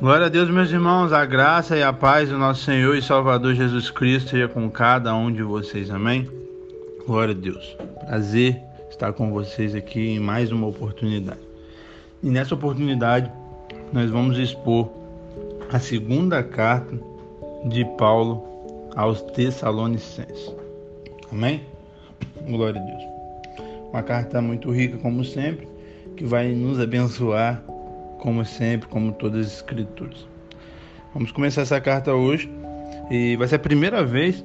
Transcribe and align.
Glória 0.00 0.26
a 0.26 0.28
Deus, 0.30 0.48
meus 0.48 0.70
irmãos, 0.70 1.12
a 1.12 1.26
graça 1.26 1.76
e 1.76 1.82
a 1.82 1.92
paz 1.92 2.30
do 2.30 2.38
nosso 2.38 2.64
Senhor 2.64 2.96
e 2.96 3.02
Salvador 3.02 3.54
Jesus 3.54 3.90
Cristo 3.90 4.30
seja 4.30 4.48
com 4.48 4.70
cada 4.70 5.14
um 5.14 5.30
de 5.30 5.42
vocês, 5.42 5.90
amém? 5.90 6.26
Glória 7.06 7.34
a 7.34 7.36
Deus. 7.36 7.76
Prazer 8.06 8.62
estar 8.88 9.12
com 9.12 9.30
vocês 9.30 9.74
aqui 9.74 10.12
em 10.12 10.18
mais 10.18 10.50
uma 10.50 10.66
oportunidade. 10.66 11.40
E 12.22 12.30
nessa 12.30 12.54
oportunidade, 12.54 13.30
nós 13.92 14.10
vamos 14.10 14.38
expor 14.38 14.88
a 15.70 15.78
segunda 15.78 16.42
carta 16.42 16.98
de 17.66 17.84
Paulo 17.98 18.42
aos 18.96 19.20
Tessalonicenses. 19.20 20.50
Amém? 21.30 21.60
Glória 22.48 22.80
a 22.80 22.84
Deus. 22.84 23.02
Uma 23.90 24.02
carta 24.02 24.40
muito 24.40 24.70
rica, 24.70 24.96
como 24.96 25.22
sempre, 25.26 25.68
que 26.16 26.24
vai 26.24 26.52
nos 26.52 26.80
abençoar 26.80 27.62
como 28.20 28.44
sempre, 28.44 28.88
como 28.88 29.12
todas 29.12 29.46
as 29.46 29.52
escrituras. 29.54 30.28
Vamos 31.12 31.32
começar 31.32 31.62
essa 31.62 31.80
carta 31.80 32.14
hoje 32.14 32.50
e 33.10 33.34
vai 33.36 33.48
ser 33.48 33.56
a 33.56 33.58
primeira 33.58 34.04
vez 34.04 34.44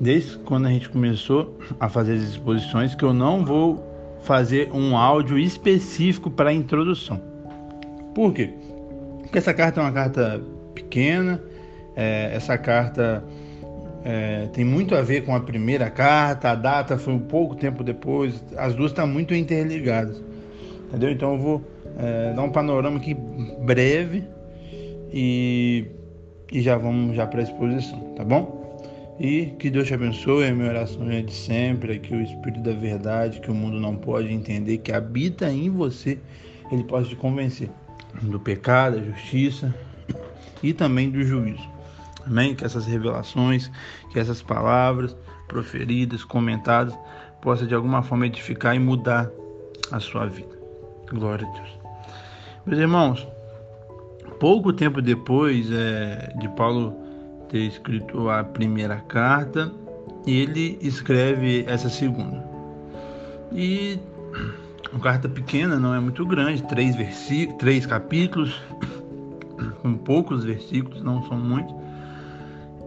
desde 0.00 0.38
quando 0.38 0.66
a 0.66 0.70
gente 0.70 0.88
começou 0.88 1.58
a 1.78 1.88
fazer 1.88 2.14
as 2.14 2.22
exposições 2.22 2.94
que 2.94 3.04
eu 3.04 3.12
não 3.12 3.44
vou 3.44 3.84
fazer 4.22 4.70
um 4.72 4.96
áudio 4.96 5.38
específico 5.38 6.30
para 6.30 6.50
a 6.50 6.52
introdução. 6.52 7.20
Por 8.14 8.32
quê? 8.32 8.50
Porque 9.20 9.38
essa 9.38 9.52
carta 9.52 9.80
é 9.80 9.82
uma 9.82 9.92
carta 9.92 10.40
pequena, 10.74 11.42
é, 11.94 12.30
essa 12.34 12.56
carta 12.56 13.22
é, 14.04 14.46
tem 14.52 14.64
muito 14.64 14.94
a 14.94 15.02
ver 15.02 15.24
com 15.24 15.34
a 15.34 15.40
primeira 15.40 15.90
carta, 15.90 16.50
a 16.50 16.54
data 16.54 16.96
foi 16.96 17.12
um 17.12 17.20
pouco 17.20 17.54
tempo 17.54 17.82
depois, 17.82 18.42
as 18.56 18.74
duas 18.74 18.92
estão 18.92 19.06
muito 19.06 19.34
interligadas. 19.34 20.22
Entendeu? 20.88 21.10
Então 21.10 21.32
eu 21.32 21.38
vou 21.38 21.77
é, 21.98 22.32
dar 22.32 22.42
um 22.42 22.50
panorama 22.50 22.96
aqui 22.96 23.14
breve 23.60 24.24
e, 25.12 25.86
e 26.52 26.62
já 26.62 26.76
vamos 26.78 27.16
já 27.16 27.26
para 27.26 27.40
a 27.40 27.42
exposição, 27.42 27.98
tá 28.14 28.24
bom? 28.24 28.58
E 29.18 29.46
que 29.58 29.68
Deus 29.68 29.88
te 29.88 29.94
abençoe, 29.94 30.46
a 30.46 30.54
minha 30.54 30.68
oração 30.68 31.10
é 31.10 31.20
de 31.20 31.32
sempre, 31.32 31.98
que 31.98 32.14
o 32.14 32.22
Espírito 32.22 32.60
da 32.60 32.72
verdade, 32.72 33.40
que 33.40 33.50
o 33.50 33.54
mundo 33.54 33.80
não 33.80 33.96
pode 33.96 34.32
entender, 34.32 34.78
que 34.78 34.92
habita 34.92 35.50
em 35.50 35.68
você, 35.68 36.18
ele 36.70 36.84
possa 36.84 37.08
te 37.08 37.16
convencer 37.16 37.68
do 38.22 38.38
pecado, 38.38 38.96
da 38.96 39.04
justiça 39.04 39.74
e 40.62 40.72
também 40.72 41.10
do 41.10 41.22
juízo. 41.24 41.68
Amém? 42.24 42.54
Que 42.54 42.64
essas 42.64 42.86
revelações, 42.86 43.70
que 44.12 44.20
essas 44.20 44.40
palavras 44.40 45.16
proferidas, 45.48 46.22
comentadas, 46.22 46.96
possa 47.40 47.66
de 47.66 47.74
alguma 47.74 48.02
forma 48.02 48.26
edificar 48.26 48.76
e 48.76 48.78
mudar 48.78 49.28
a 49.90 49.98
sua 49.98 50.26
vida. 50.26 50.56
Glória 51.10 51.46
a 51.46 51.52
Deus. 51.52 51.77
Meus 52.68 52.80
irmãos, 52.80 53.26
pouco 54.38 54.74
tempo 54.74 55.00
depois 55.00 55.72
é, 55.72 56.34
de 56.38 56.46
Paulo 56.50 56.94
ter 57.48 57.60
escrito 57.60 58.28
a 58.28 58.44
primeira 58.44 58.96
carta, 58.96 59.72
ele 60.26 60.78
escreve 60.82 61.64
essa 61.66 61.88
segunda. 61.88 62.44
E 63.52 63.98
uma 64.92 65.00
carta 65.00 65.30
pequena, 65.30 65.80
não 65.80 65.94
é 65.94 65.98
muito 65.98 66.26
grande, 66.26 66.62
três, 66.64 66.94
três 67.58 67.86
capítulos, 67.86 68.60
com 69.80 69.94
poucos 69.94 70.44
versículos, 70.44 71.02
não 71.02 71.22
são 71.22 71.38
muitos. 71.38 71.74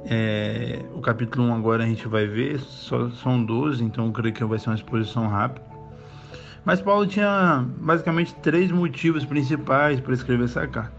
É, 0.05 0.79
o 0.93 1.01
capítulo 1.01 1.47
1 1.47 1.55
agora 1.55 1.83
a 1.85 1.87
gente 1.87 2.07
vai 2.07 2.27
ver, 2.27 2.59
só 2.59 3.09
são 3.09 3.43
12, 3.43 3.83
então 3.83 4.05
eu 4.05 4.11
creio 4.11 4.31
que 4.31 4.45
vai 4.45 4.59
ser 4.59 4.69
uma 4.69 4.75
exposição 4.75 5.27
rápida. 5.27 5.70
Mas 6.63 6.79
Paulo 6.81 7.07
tinha 7.07 7.65
basicamente 7.77 8.35
três 8.35 8.71
motivos 8.71 9.25
principais 9.25 9.99
para 9.99 10.13
escrever 10.13 10.45
essa 10.45 10.67
carta. 10.67 10.93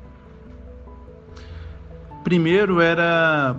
Primeiro 2.24 2.80
era 2.80 3.56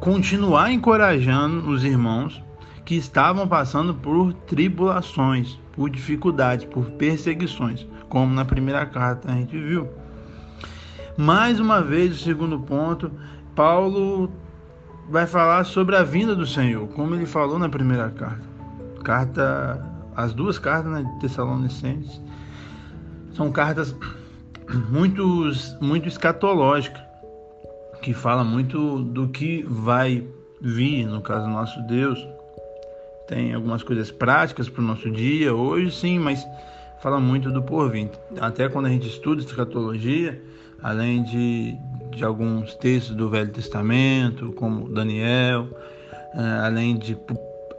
continuar 0.00 0.70
encorajando 0.70 1.70
os 1.70 1.84
irmãos 1.84 2.42
que 2.84 2.94
estavam 2.96 3.46
passando 3.46 3.94
por 3.94 4.32
tribulações, 4.32 5.58
por 5.72 5.88
dificuldades, 5.88 6.64
por 6.64 6.84
perseguições, 6.92 7.86
como 8.08 8.34
na 8.34 8.44
primeira 8.44 8.84
carta 8.84 9.30
a 9.30 9.34
gente 9.34 9.58
viu. 9.58 9.88
Mais 11.16 11.60
uma 11.60 11.80
vez, 11.80 12.14
o 12.14 12.24
segundo 12.24 12.58
ponto, 12.58 13.10
Paulo 13.54 14.30
vai 15.08 15.26
falar 15.26 15.64
sobre 15.64 15.96
a 15.96 16.02
vinda 16.02 16.34
do 16.34 16.46
Senhor, 16.46 16.88
como 16.88 17.14
ele 17.14 17.26
falou 17.26 17.58
na 17.58 17.68
primeira 17.68 18.10
carta. 18.10 18.51
Carta, 19.02 19.84
as 20.16 20.32
duas 20.32 20.58
cartas 20.58 20.92
né, 20.92 21.02
de 21.02 21.20
Tessalonicenses 21.20 22.20
são 23.34 23.50
cartas 23.50 23.94
muito, 24.90 25.50
muito 25.80 26.08
escatológicas, 26.08 27.02
que 28.02 28.12
fala 28.12 28.44
muito 28.44 28.98
do 28.98 29.28
que 29.28 29.62
vai 29.68 30.26
vir, 30.60 31.06
no 31.06 31.20
caso 31.20 31.48
nosso 31.48 31.80
Deus. 31.86 32.26
Tem 33.28 33.54
algumas 33.54 33.82
coisas 33.82 34.10
práticas 34.10 34.68
para 34.68 34.82
o 34.82 34.84
nosso 34.84 35.10
dia, 35.10 35.54
hoje 35.54 35.90
sim, 35.90 36.18
mas 36.18 36.44
fala 37.00 37.20
muito 37.20 37.50
do 37.50 37.62
porvir. 37.62 38.10
Até 38.40 38.68
quando 38.68 38.86
a 38.86 38.90
gente 38.90 39.08
estuda 39.08 39.40
escatologia, 39.40 40.42
além 40.82 41.22
de, 41.22 41.76
de 42.10 42.24
alguns 42.24 42.74
textos 42.74 43.14
do 43.14 43.30
Velho 43.30 43.50
Testamento, 43.50 44.52
como 44.52 44.88
Daniel, 44.88 45.68
eh, 46.34 46.60
além 46.64 46.98
de 46.98 47.16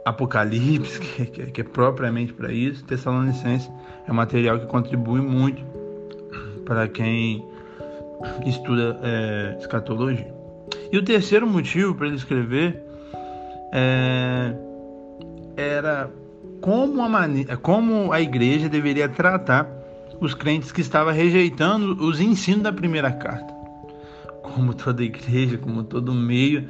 Apocalipse, 0.04 1.00
que, 1.00 1.26
que, 1.26 1.46
que 1.46 1.60
é 1.60 1.64
propriamente 1.64 2.32
para 2.32 2.52
isso, 2.52 2.84
Tessalonicenses 2.84 3.70
é 4.06 4.12
um 4.12 4.14
material 4.14 4.58
que 4.60 4.66
contribui 4.66 5.20
muito 5.20 5.64
para 6.64 6.88
quem 6.88 7.44
estuda 8.46 8.98
é, 9.02 9.56
escatologia. 9.58 10.32
E 10.90 10.98
o 10.98 11.04
terceiro 11.04 11.46
motivo 11.46 11.94
para 11.94 12.06
ele 12.06 12.16
escrever 12.16 12.82
é, 13.72 14.54
era 15.56 16.10
como 16.60 17.02
a, 17.02 17.08
maneira, 17.08 17.56
como 17.56 18.12
a 18.12 18.20
igreja 18.20 18.68
deveria 18.68 19.08
tratar 19.08 19.68
os 20.20 20.34
crentes 20.34 20.72
que 20.72 20.80
estavam 20.80 21.12
rejeitando 21.12 22.02
os 22.02 22.20
ensinos 22.20 22.62
da 22.62 22.72
primeira 22.72 23.10
carta. 23.12 23.52
Como 24.42 24.72
toda 24.74 25.02
igreja, 25.02 25.58
como 25.58 25.82
todo 25.82 26.14
meio, 26.14 26.68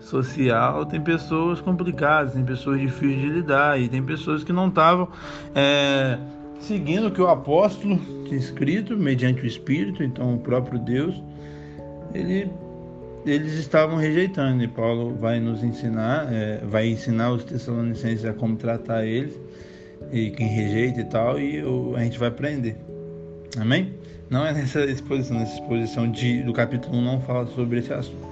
social, 0.00 0.86
tem 0.86 1.00
pessoas 1.00 1.60
complicadas, 1.60 2.32
tem 2.32 2.44
pessoas 2.44 2.80
difíceis 2.80 3.20
de 3.20 3.28
lidar 3.28 3.80
e 3.80 3.88
tem 3.88 4.02
pessoas 4.02 4.42
que 4.42 4.52
não 4.52 4.68
estavam 4.68 5.08
é, 5.54 6.18
seguindo 6.60 7.08
o 7.08 7.10
que 7.10 7.20
o 7.20 7.28
apóstolo 7.28 7.98
tinha 8.24 8.38
escrito 8.38 8.96
mediante 8.96 9.42
o 9.42 9.46
Espírito, 9.46 10.02
então 10.02 10.34
o 10.34 10.38
próprio 10.38 10.78
Deus, 10.78 11.22
ele, 12.14 12.50
eles 13.26 13.52
estavam 13.54 13.96
rejeitando 13.96 14.62
e 14.62 14.68
Paulo 14.68 15.14
vai 15.20 15.38
nos 15.38 15.62
ensinar, 15.62 16.32
é, 16.32 16.58
vai 16.64 16.88
ensinar 16.88 17.32
os 17.32 17.44
Tessalonicenses 17.44 18.24
a 18.24 18.32
como 18.32 18.56
tratar 18.56 19.04
eles 19.04 19.38
e 20.10 20.30
quem 20.30 20.48
rejeita 20.48 21.00
e 21.00 21.04
tal 21.04 21.38
e 21.38 21.62
o, 21.62 21.94
a 21.94 22.02
gente 22.02 22.18
vai 22.18 22.28
aprender. 22.28 22.76
Amém? 23.58 23.94
Não 24.30 24.46
é 24.46 24.52
nessa 24.52 24.84
exposição, 24.84 25.38
nessa 25.38 25.54
exposição 25.54 26.10
de, 26.10 26.42
do 26.42 26.52
capítulo 26.52 26.96
1 26.98 27.02
não 27.02 27.20
fala 27.20 27.46
sobre 27.48 27.80
esse 27.80 27.92
assunto 27.92 28.29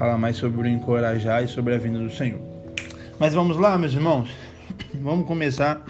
fala 0.00 0.16
mais 0.16 0.38
sobre 0.38 0.62
o 0.62 0.66
encorajar 0.66 1.44
e 1.44 1.48
sobre 1.48 1.74
a 1.74 1.78
vinda 1.78 1.98
do 1.98 2.10
Senhor. 2.10 2.40
Mas 3.18 3.34
vamos 3.34 3.58
lá, 3.58 3.76
meus 3.76 3.92
irmãos, 3.92 4.30
vamos 4.98 5.26
começar 5.26 5.84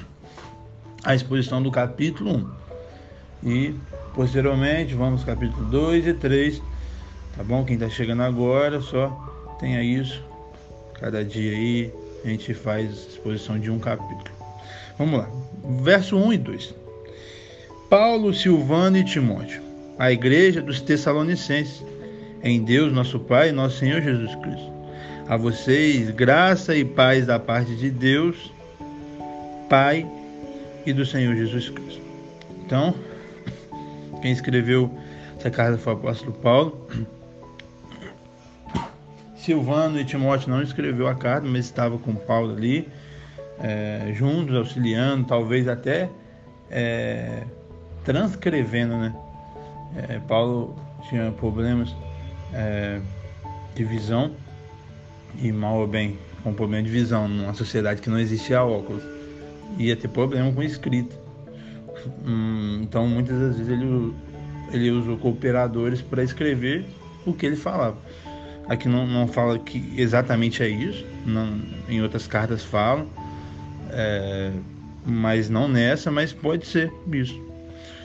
a 1.05 1.15
exposição 1.15 1.63
do 1.63 1.71
capítulo 1.71 2.51
1 3.45 3.49
e 3.49 3.75
posteriormente 4.13 4.95
vamos 4.95 5.23
capítulo 5.23 5.65
2 5.67 6.09
e 6.09 6.15
3, 6.15 6.61
tá 7.37 7.45
bom? 7.45 7.65
Quem 7.65 7.75
está 7.75 7.89
chegando 7.89 8.25
agora 8.25 8.81
só 8.81 9.57
tenha 9.61 9.81
isso, 9.81 10.21
cada 10.95 11.25
dia 11.25 11.53
aí 11.53 11.95
a 12.25 12.29
gente 12.31 12.53
faz 12.53 12.91
exposição 12.91 13.61
de 13.61 13.71
um 13.71 13.79
capítulo. 13.79 14.37
Vamos 14.99 15.21
lá, 15.21 15.31
verso 15.85 16.17
1 16.17 16.33
e 16.33 16.39
2. 16.39 16.75
Paulo, 17.89 18.35
Silvano 18.35 18.97
e 18.97 19.05
Timóteo, 19.05 19.63
a 19.97 20.11
igreja 20.11 20.61
dos 20.61 20.81
Tessalonicenses 20.81 21.81
em 22.43 22.63
Deus, 22.63 22.93
nosso 22.93 23.19
Pai, 23.19 23.53
nosso 23.53 23.79
Senhor 23.79 24.01
Jesus 24.01 24.35
Cristo. 24.37 24.73
A 25.29 25.37
vocês, 25.37 26.11
graça 26.11 26.75
e 26.75 26.85
paz 26.85 27.27
da 27.27 27.39
parte 27.39 27.75
de 27.77 27.91
Deus, 27.91 28.53
Pai 29.69 30.07
e 30.85 30.93
do 30.93 31.07
Senhor 31.07 31.37
Jesus 31.37 31.69
Cristo. 31.69 32.03
Então, 32.65 32.95
quem 34.21 34.33
escreveu 34.33 34.91
essa 35.39 35.51
carta 35.51 35.79
foi 35.79 35.95
o 35.95 35.97
apóstolo 35.97 36.33
Paulo. 36.33 36.87
Silvano 39.37 39.99
e 39.99 40.05
Timóteo 40.05 40.51
não 40.51 40.63
escreveu 40.63 41.09
a 41.09 41.15
carta, 41.15 41.47
mas 41.47 41.65
estava 41.65 41.97
com 41.97 42.15
Paulo 42.15 42.53
ali, 42.53 42.87
é, 43.59 44.13
juntos, 44.15 44.55
auxiliando, 44.55 45.27
talvez 45.27 45.67
até 45.67 46.11
é, 46.71 47.45
transcrevendo, 48.05 48.97
né? 48.97 49.15
É, 49.97 50.19
Paulo 50.21 50.77
tinha 51.09 51.33
problemas 51.33 51.95
é, 52.55 53.01
de 53.75 53.85
visão 53.85 54.33
e 55.41 55.53
mal 55.53 55.79
ou 55.81 55.87
bem 55.87 56.19
com 56.43 56.53
problema 56.53 56.83
de 56.83 56.91
visão 56.91 57.29
numa 57.29 57.55
sociedade 57.55 58.01
que 58.01 58.11
não 58.11 58.19
existia 58.19 58.63
óculos 58.65 59.03
ia 59.79 59.95
ter 59.95 60.09
problema 60.09 60.53
com 60.53 60.63
escrita 60.63 61.15
hum, 62.27 62.81
então 62.83 63.07
muitas 63.07 63.39
das 63.39 63.57
vezes 63.57 63.69
ele 63.69 64.13
ele 64.73 64.91
usou 64.91 65.17
cooperadores 65.17 66.01
para 66.01 66.23
escrever 66.23 66.85
o 67.27 67.33
que 67.33 67.47
ele 67.47 67.57
falava. 67.57 67.97
Aqui 68.69 68.89
não, 68.89 69.07
não 69.07 69.27
fala 69.27 69.59
que 69.59 69.93
exatamente 69.97 70.63
é 70.63 70.69
isso, 70.69 71.05
não, 71.27 71.61
em 71.89 72.01
outras 72.03 72.27
cartas 72.27 72.63
falam, 72.63 73.07
é, 73.91 74.53
mas 75.05 75.51
não 75.51 75.67
nessa, 75.67 76.11
mas 76.11 76.33
pode 76.33 76.67
ser 76.67 76.93
isso. 77.13 77.41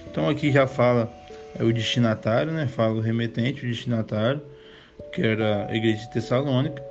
Então 0.10 0.28
aqui 0.28 0.52
já 0.52 0.66
fala 0.66 1.12
o 1.60 1.72
destinatário, 1.72 2.52
né? 2.52 2.68
Fala 2.68 2.96
o 2.96 3.00
remetente, 3.00 3.66
o 3.66 3.70
destinatário, 3.70 4.42
que 5.14 5.22
era 5.22 5.68
a 5.68 5.76
igreja 5.76 6.00
de 6.00 6.12
Tessalônica, 6.12 6.82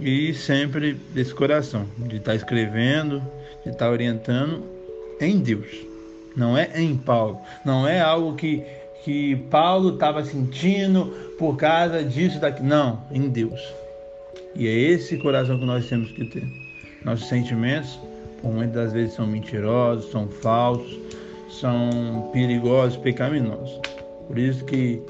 e 0.00 0.34
sempre 0.34 0.94
desse 1.12 1.34
coração, 1.34 1.88
de 1.98 2.16
estar 2.16 2.32
tá 2.32 2.36
escrevendo, 2.36 3.20
de 3.62 3.70
estar 3.70 3.86
tá 3.86 3.90
orientando 3.90 4.62
em 5.20 5.38
Deus. 5.38 5.68
Não 6.36 6.58
é 6.58 6.68
em 6.74 6.96
Paulo, 6.96 7.40
não 7.64 7.86
é 7.86 8.00
algo 8.00 8.34
que 8.34 8.64
que 9.04 9.36
Paulo 9.50 9.94
estava 9.94 10.24
sentindo 10.24 11.06
por 11.38 11.56
causa 11.56 12.02
disso 12.02 12.40
daqui, 12.40 12.62
não, 12.62 13.02
em 13.12 13.28
Deus. 13.28 13.60
E 14.56 14.66
é 14.66 14.72
esse 14.72 15.18
coração 15.18 15.58
que 15.58 15.66
nós 15.66 15.86
temos 15.86 16.10
que 16.12 16.24
ter. 16.24 16.42
Nossos 17.04 17.28
sentimentos, 17.28 17.98
por 18.40 18.50
muitas 18.50 18.74
das 18.74 18.92
vezes, 18.94 19.14
são 19.14 19.26
mentirosos, 19.26 20.10
são 20.10 20.26
falsos, 20.26 20.98
são 21.60 22.30
perigosos, 22.32 22.96
pecaminosos. 22.96 23.80
Por 24.26 24.38
isso 24.38 24.64
que 24.64 25.02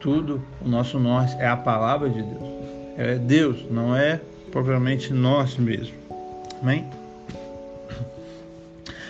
tudo, 0.00 0.42
o 0.64 0.68
nosso 0.68 0.98
norte 0.98 1.34
é 1.38 1.46
a 1.46 1.56
palavra 1.56 2.08
de 2.10 2.22
Deus. 2.22 2.52
É 2.96 3.16
Deus, 3.16 3.64
não 3.70 3.96
é 3.96 4.20
propriamente 4.50 5.12
nós 5.12 5.56
mesmos. 5.56 5.94
Amém? 6.62 6.84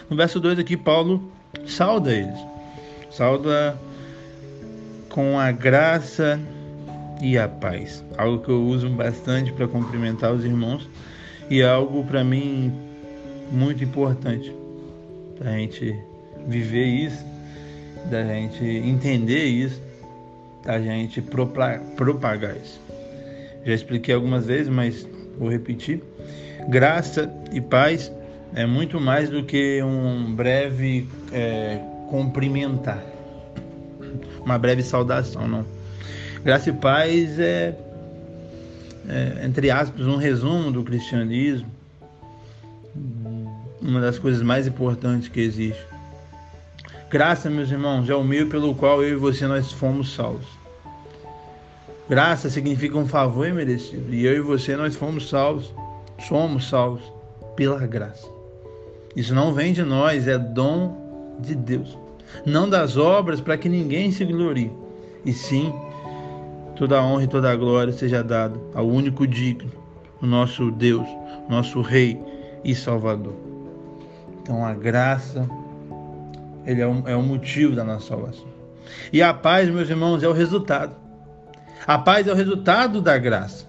No 0.09 0.17
verso 0.17 0.39
2 0.39 0.59
aqui, 0.59 0.77
Paulo 0.77 1.23
sauda 1.67 2.13
eles. 2.13 2.39
Sauda 3.11 3.79
com 5.09 5.39
a 5.39 5.51
graça 5.51 6.41
e 7.21 7.39
a 7.39 7.49
paz. 7.49 8.05
Algo 8.17 8.43
que 8.43 8.51
eu 8.51 8.63
uso 8.63 8.89
bastante 8.91 9.53
para 9.53 9.67
cumprimentar 9.69 10.33
os 10.33 10.45
irmãos 10.45 10.89
e 11.51 11.61
é 11.61 11.69
algo 11.69 12.05
para 12.05 12.25
mim 12.25 12.73
muito 13.51 13.85
importante 13.85 14.55
para 15.39 15.51
a 15.51 15.57
gente 15.59 15.95
viver 16.47 16.85
isso, 16.85 17.25
da 18.11 18.25
gente 18.25 18.65
entender 18.65 19.45
isso, 19.45 19.81
da 20.65 20.81
gente 20.81 21.23
propagar 21.23 22.57
isso. 22.57 22.81
Já 23.65 23.73
expliquei 23.73 24.15
algumas 24.15 24.47
vezes, 24.47 24.69
mas 24.69 25.07
vou 25.39 25.49
repetir. 25.51 26.03
Graça 26.69 27.31
e 27.53 27.61
paz 27.61 28.11
é 28.55 28.67
muito 28.67 29.01
mais 29.01 29.29
do 29.31 29.43
que 29.43 29.83
um 29.83 30.35
breve 30.35 31.09
é, 31.33 31.79
cumprimentar, 32.09 33.03
uma 34.45 34.59
breve 34.59 34.83
saudação, 34.83 35.49
não. 35.49 35.67
Graça 36.45 36.71
e 36.71 36.73
paz 36.73 37.39
é, 37.39 37.75
é, 39.09 39.45
entre 39.45 39.71
aspas, 39.71 40.07
um 40.07 40.17
resumo 40.17 40.71
do 40.71 40.83
cristianismo, 40.83 41.69
uma 43.81 44.01
das 44.01 44.19
coisas 44.19 44.43
mais 44.43 44.67
importantes 44.67 45.29
que 45.29 45.41
existe. 45.41 45.94
Graça, 47.15 47.49
meus 47.49 47.71
irmãos, 47.71 48.11
é 48.11 48.15
o 48.17 48.25
meio 48.25 48.49
pelo 48.49 48.75
qual 48.75 49.01
eu 49.01 49.11
e 49.11 49.15
você 49.15 49.47
nós 49.47 49.71
fomos 49.71 50.13
salvos. 50.13 50.49
Graça 52.09 52.51
significa 52.51 52.99
um 52.99 53.07
favor 53.07 53.47
imerecido. 53.47 54.13
E 54.13 54.27
eu 54.27 54.35
e 54.39 54.41
você 54.41 54.77
nós 54.77 54.97
fomos 54.97 55.29
salvos, 55.29 55.73
somos 56.19 56.69
salvos 56.69 57.05
pela 57.55 57.87
graça. 57.87 58.27
Isso 59.15 59.33
não 59.33 59.55
vem 59.55 59.73
de 59.73 59.85
nós, 59.85 60.27
é 60.27 60.37
dom 60.37 61.37
de 61.39 61.55
Deus. 61.55 61.97
Não 62.45 62.69
das 62.69 62.97
obras 62.97 63.41
para 63.41 63.57
que 63.57 63.69
ninguém 63.69 64.11
se 64.11 64.25
glorie, 64.25 64.73
e 65.25 65.33
sim 65.33 65.73
toda 66.75 66.99
a 66.99 67.07
honra 67.07 67.23
e 67.23 67.29
toda 67.29 67.49
a 67.49 67.55
glória 67.55 67.93
seja 67.93 68.25
dada 68.25 68.59
ao 68.75 68.89
único 68.89 69.25
digno, 69.25 69.71
o 70.21 70.27
nosso 70.27 70.69
Deus, 70.73 71.07
nosso 71.49 71.81
Rei 71.81 72.21
e 72.65 72.75
Salvador. 72.75 73.37
Então 74.43 74.67
a 74.67 74.75
graça 74.75 75.49
ele 76.67 76.81
é, 76.81 76.87
um, 76.87 77.07
é 77.07 77.17
o 77.17 77.23
motivo 77.23 77.75
da 77.75 77.85
nossa 77.85 78.09
salvação. 78.09 78.47
E 79.13 79.23
a 79.23 79.33
paz, 79.33 79.69
meus 79.71 79.89
irmãos, 79.89 80.23
é 80.23 80.29
o 80.29 80.33
resultado. 80.33 80.95
A 81.87 81.99
paz 81.99 82.27
é 82.27 82.33
o 82.33 82.37
resultado 82.37 83.01
da 83.01 83.19
graça. 83.19 83.67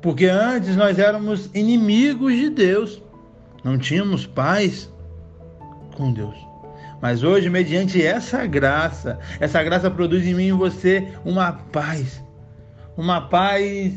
Porque 0.00 0.26
antes 0.26 0.76
nós 0.76 0.98
éramos 0.98 1.48
inimigos 1.54 2.34
de 2.34 2.50
Deus. 2.50 3.02
Não 3.62 3.78
tínhamos 3.78 4.26
paz 4.26 4.92
com 5.96 6.12
Deus. 6.12 6.36
Mas 7.00 7.22
hoje, 7.22 7.48
mediante 7.48 8.04
essa 8.04 8.46
graça, 8.46 9.18
essa 9.40 9.62
graça 9.62 9.90
produz 9.90 10.26
em 10.26 10.34
mim 10.34 10.46
e 10.48 10.52
você 10.52 11.06
uma 11.24 11.52
paz. 11.52 12.22
Uma 12.96 13.22
paz 13.22 13.92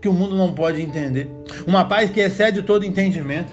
que 0.00 0.08
o 0.08 0.12
mundo 0.12 0.36
não 0.36 0.52
pode 0.52 0.80
entender. 0.80 1.30
Uma 1.66 1.84
paz 1.84 2.10
que 2.10 2.20
excede 2.20 2.62
todo 2.62 2.84
entendimento 2.84 3.52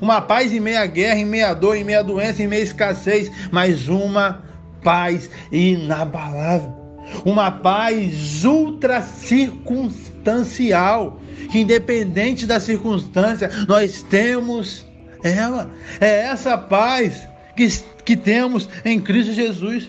uma 0.00 0.20
paz 0.20 0.52
em 0.52 0.60
meia 0.60 0.86
guerra, 0.86 1.18
em 1.18 1.24
meia 1.24 1.52
dor, 1.54 1.76
em 1.76 1.82
meia 1.84 2.02
doença, 2.02 2.42
em 2.42 2.46
meia 2.46 2.62
escassez, 2.62 3.30
mas 3.50 3.88
uma 3.88 4.44
paz 4.82 5.30
inabalável. 5.50 6.76
Uma 7.24 7.50
paz 7.50 8.44
ultra 8.44 9.00
circunstancial, 9.02 11.18
que 11.50 11.60
independente 11.60 12.44
da 12.46 12.60
circunstância, 12.60 13.50
nós 13.66 14.02
temos 14.02 14.86
ela. 15.22 15.70
É 16.00 16.26
essa 16.26 16.58
paz 16.58 17.26
que, 17.56 17.66
que 18.04 18.14
temos 18.16 18.68
em 18.84 19.00
Cristo 19.00 19.32
Jesus. 19.32 19.88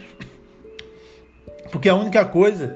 Porque 1.71 1.89
a 1.89 1.95
única 1.95 2.23
coisa 2.25 2.75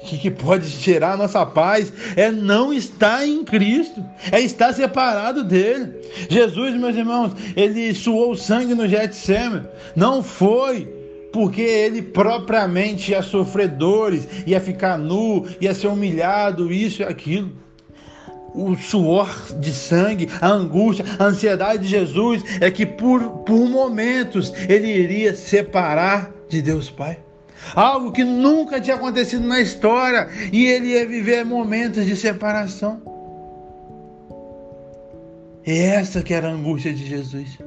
que, 0.00 0.18
que 0.18 0.30
pode 0.30 0.66
gerar 0.68 1.12
a 1.12 1.16
nossa 1.16 1.44
paz 1.44 1.92
é 2.16 2.30
não 2.30 2.72
estar 2.72 3.26
em 3.26 3.44
Cristo, 3.44 4.04
é 4.30 4.40
estar 4.40 4.72
separado 4.72 5.42
dele. 5.42 5.94
Jesus, 6.28 6.74
meus 6.74 6.96
irmãos, 6.96 7.32
ele 7.56 7.94
suou 7.94 8.36
sangue 8.36 8.74
no 8.74 8.88
Getsemane, 8.88 9.66
não 9.94 10.22
foi 10.22 10.94
porque 11.32 11.60
ele 11.60 12.00
propriamente 12.00 13.10
ia 13.10 13.22
sofrer 13.22 13.68
dores, 13.68 14.26
ia 14.46 14.60
ficar 14.60 14.96
nu, 14.96 15.46
ia 15.60 15.74
ser 15.74 15.88
humilhado, 15.88 16.72
isso 16.72 17.02
e 17.02 17.04
aquilo. 17.04 17.52
O 18.54 18.74
suor 18.74 19.28
de 19.60 19.70
sangue, 19.70 20.30
a 20.40 20.48
angústia, 20.48 21.04
a 21.18 21.24
ansiedade 21.24 21.82
de 21.82 21.88
Jesus 21.88 22.42
é 22.58 22.70
que 22.70 22.86
por, 22.86 23.20
por 23.44 23.68
momentos 23.68 24.50
ele 24.66 24.88
iria 24.88 25.34
separar 25.34 26.32
de 26.48 26.62
Deus 26.62 26.88
Pai 26.88 27.18
algo 27.74 28.12
que 28.12 28.24
nunca 28.24 28.80
tinha 28.80 28.96
acontecido 28.96 29.46
na 29.46 29.60
história, 29.60 30.28
e 30.52 30.66
ele 30.66 30.88
ia 30.88 31.06
viver 31.06 31.44
momentos 31.44 32.04
de 32.04 32.16
separação. 32.16 33.00
E 35.66 35.78
essa 35.78 36.22
que 36.22 36.32
era 36.32 36.48
a 36.48 36.52
angústia 36.52 36.92
de 36.92 37.04
Jesus. 37.04 37.58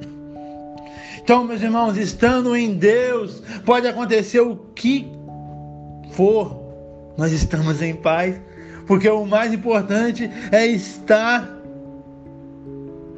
Então, 1.22 1.44
meus 1.44 1.60
irmãos, 1.60 1.96
estando 1.96 2.56
em 2.56 2.74
Deus, 2.74 3.42
pode 3.64 3.86
acontecer 3.86 4.40
o 4.40 4.56
que 4.74 5.06
for, 6.12 6.58
nós 7.16 7.30
estamos 7.30 7.82
em 7.82 7.94
paz, 7.94 8.40
porque 8.86 9.08
o 9.08 9.26
mais 9.26 9.52
importante 9.52 10.30
é 10.50 10.66
estar 10.66 11.48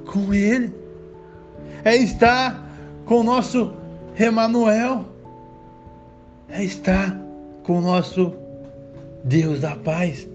com 0.06 0.34
Ele, 0.34 0.74
é 1.84 1.96
estar 1.96 2.68
com 3.04 3.20
o 3.20 3.22
nosso 3.22 3.72
Emanuel 4.18 5.11
é 6.52 6.62
estar 6.62 7.18
com 7.64 7.78
o 7.78 7.80
nosso 7.80 8.34
Deus 9.24 9.60
da 9.60 9.74
paz. 9.74 10.28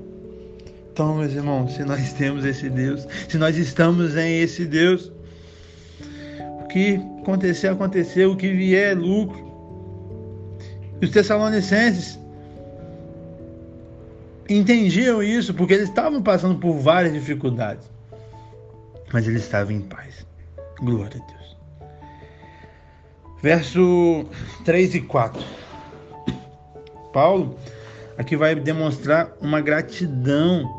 Então, 0.91 1.17
meus 1.17 1.31
irmãos, 1.33 1.73
se 1.73 1.83
nós 1.83 2.11
temos 2.13 2.43
esse 2.43 2.69
Deus, 2.69 3.07
se 3.29 3.37
nós 3.37 3.55
estamos 3.55 4.17
em 4.17 4.41
esse 4.41 4.65
Deus, 4.65 5.11
o 6.63 6.67
que 6.67 6.99
acontecer, 7.21 7.67
aconteceu, 7.67 8.31
o 8.31 8.35
que 8.35 8.51
vier 8.51 8.97
lucro. 8.97 9.45
E 10.99 11.05
os 11.05 11.11
Tessalonicenses 11.11 12.19
entendiam 14.49 15.21
isso 15.21 15.53
porque 15.53 15.75
eles 15.75 15.89
estavam 15.89 16.23
passando 16.23 16.57
por 16.57 16.73
várias 16.79 17.13
dificuldades, 17.13 17.85
mas 19.13 19.27
eles 19.27 19.43
estavam 19.43 19.73
em 19.73 19.81
paz. 19.81 20.25
Glória 20.79 21.21
a 21.21 21.31
Deus. 21.31 21.57
Verso 23.43 24.25
3 24.65 24.95
e 24.95 25.01
4. 25.01 25.66
Paulo 27.17 27.57
aqui 28.15 28.37
vai 28.37 28.53
demonstrar 28.53 29.35
uma 29.41 29.59
gratidão 29.59 30.71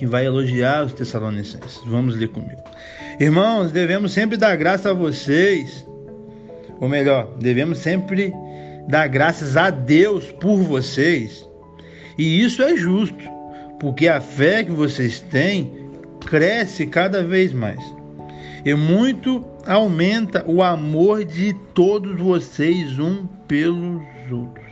e 0.00 0.04
vai 0.04 0.26
elogiar 0.26 0.84
os 0.84 0.92
Tessalonicenses. 0.92 1.80
Vamos 1.86 2.16
ler 2.16 2.26
comigo. 2.26 2.60
Irmãos, 3.20 3.70
devemos 3.70 4.10
sempre 4.10 4.36
dar 4.36 4.56
graça 4.56 4.90
a 4.90 4.92
vocês, 4.92 5.86
ou 6.80 6.88
melhor, 6.88 7.36
devemos 7.38 7.78
sempre 7.78 8.34
dar 8.88 9.06
graças 9.06 9.56
a 9.56 9.70
Deus 9.70 10.24
por 10.32 10.56
vocês. 10.56 11.48
E 12.18 12.42
isso 12.42 12.60
é 12.60 12.76
justo, 12.76 13.30
porque 13.78 14.08
a 14.08 14.20
fé 14.20 14.64
que 14.64 14.72
vocês 14.72 15.20
têm 15.20 15.88
cresce 16.26 16.84
cada 16.84 17.22
vez 17.22 17.52
mais. 17.52 17.80
E 18.68 18.74
muito 18.74 19.42
aumenta 19.66 20.44
o 20.46 20.62
amor 20.62 21.24
de 21.24 21.54
todos 21.72 22.20
vocês 22.20 22.98
um 22.98 23.26
pelos 23.48 24.02
outros. 24.30 24.66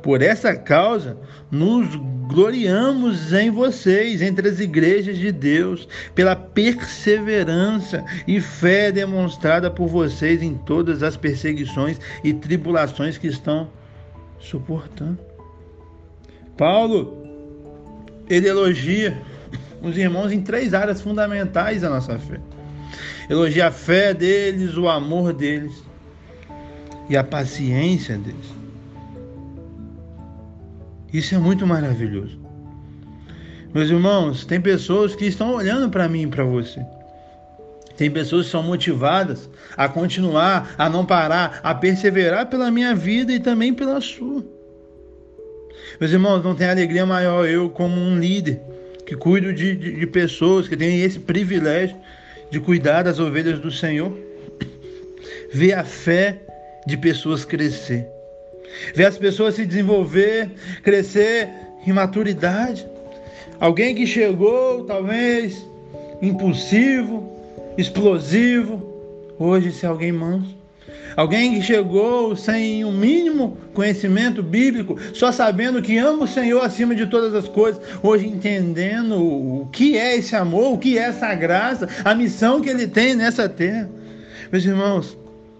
Por 0.00 0.22
essa 0.22 0.54
causa, 0.54 1.18
nos 1.50 1.96
gloriamos 2.28 3.32
em 3.32 3.50
vocês, 3.50 4.22
entre 4.22 4.48
as 4.48 4.60
igrejas 4.60 5.18
de 5.18 5.32
Deus, 5.32 5.88
pela 6.14 6.36
perseverança 6.36 8.04
e 8.24 8.40
fé 8.40 8.92
demonstrada 8.92 9.68
por 9.68 9.88
vocês 9.88 10.40
em 10.40 10.54
todas 10.54 11.02
as 11.02 11.16
perseguições 11.16 11.98
e 12.22 12.32
tribulações 12.32 13.18
que 13.18 13.26
estão 13.26 13.68
suportando. 14.38 15.18
Paulo, 16.56 17.26
ele 18.30 18.48
elogia 18.48 19.20
os 19.82 19.98
irmãos 19.98 20.30
em 20.30 20.40
três 20.40 20.72
áreas 20.72 21.00
fundamentais 21.00 21.80
da 21.80 21.90
nossa 21.90 22.16
fé. 22.16 22.40
Elogia 23.28 23.68
a 23.68 23.70
fé 23.70 24.14
deles, 24.14 24.76
o 24.76 24.88
amor 24.88 25.32
deles 25.32 25.82
e 27.08 27.16
a 27.16 27.24
paciência 27.24 28.16
deles. 28.16 28.54
Isso 31.12 31.34
é 31.34 31.38
muito 31.38 31.66
maravilhoso. 31.66 32.38
Meus 33.72 33.90
irmãos, 33.90 34.44
tem 34.44 34.60
pessoas 34.60 35.14
que 35.14 35.26
estão 35.26 35.54
olhando 35.54 35.90
para 35.90 36.08
mim 36.08 36.22
e 36.22 36.26
para 36.26 36.44
você. 36.44 36.84
Tem 37.96 38.10
pessoas 38.10 38.46
que 38.46 38.52
são 38.52 38.62
motivadas 38.62 39.48
a 39.76 39.88
continuar, 39.88 40.74
a 40.76 40.88
não 40.88 41.04
parar, 41.04 41.60
a 41.62 41.74
perseverar 41.74 42.46
pela 42.46 42.70
minha 42.70 42.94
vida 42.94 43.32
e 43.32 43.40
também 43.40 43.72
pela 43.72 44.00
sua. 44.00 44.44
Meus 45.98 46.12
irmãos, 46.12 46.44
não 46.44 46.54
tem 46.54 46.68
alegria 46.68 47.06
maior 47.06 47.46
eu, 47.46 47.70
como 47.70 47.98
um 47.98 48.18
líder, 48.18 48.60
que 49.06 49.16
cuido 49.16 49.52
de, 49.52 49.74
de, 49.74 49.98
de 49.98 50.06
pessoas, 50.06 50.68
que 50.68 50.76
tem 50.76 51.00
esse 51.00 51.18
privilégio 51.18 51.96
de 52.50 52.60
cuidar 52.60 53.02
das 53.02 53.18
ovelhas 53.18 53.58
do 53.58 53.70
Senhor, 53.70 54.12
ver 55.52 55.72
a 55.72 55.84
fé 55.84 56.38
de 56.86 56.96
pessoas 56.96 57.44
crescer, 57.44 58.06
ver 58.94 59.06
as 59.06 59.18
pessoas 59.18 59.54
se 59.54 59.66
desenvolver, 59.66 60.50
crescer 60.82 61.48
em 61.86 61.92
maturidade. 61.92 62.86
Alguém 63.58 63.94
que 63.94 64.06
chegou, 64.06 64.84
talvez, 64.84 65.66
impulsivo, 66.20 67.32
explosivo, 67.76 69.34
hoje 69.38 69.72
ser 69.72 69.86
alguém 69.86 70.12
manso. 70.12 70.55
Alguém 71.16 71.54
que 71.54 71.62
chegou 71.62 72.36
sem 72.36 72.84
o 72.84 72.88
um 72.88 72.92
mínimo 72.92 73.56
conhecimento 73.72 74.42
bíblico, 74.42 74.98
só 75.14 75.32
sabendo 75.32 75.80
que 75.80 75.96
ama 75.96 76.24
o 76.24 76.28
Senhor 76.28 76.60
acima 76.62 76.94
de 76.94 77.06
todas 77.06 77.34
as 77.34 77.48
coisas, 77.48 77.80
hoje 78.02 78.26
entendendo 78.26 79.16
o 79.16 79.66
que 79.72 79.96
é 79.96 80.16
esse 80.16 80.36
amor, 80.36 80.74
o 80.74 80.78
que 80.78 80.98
é 80.98 81.04
essa 81.04 81.34
graça, 81.34 81.88
a 82.04 82.14
missão 82.14 82.60
que 82.60 82.68
ele 82.68 82.86
tem 82.86 83.14
nessa 83.14 83.48
terra. 83.48 83.88
Meus 84.52 84.64
irmãos, 84.66 85.16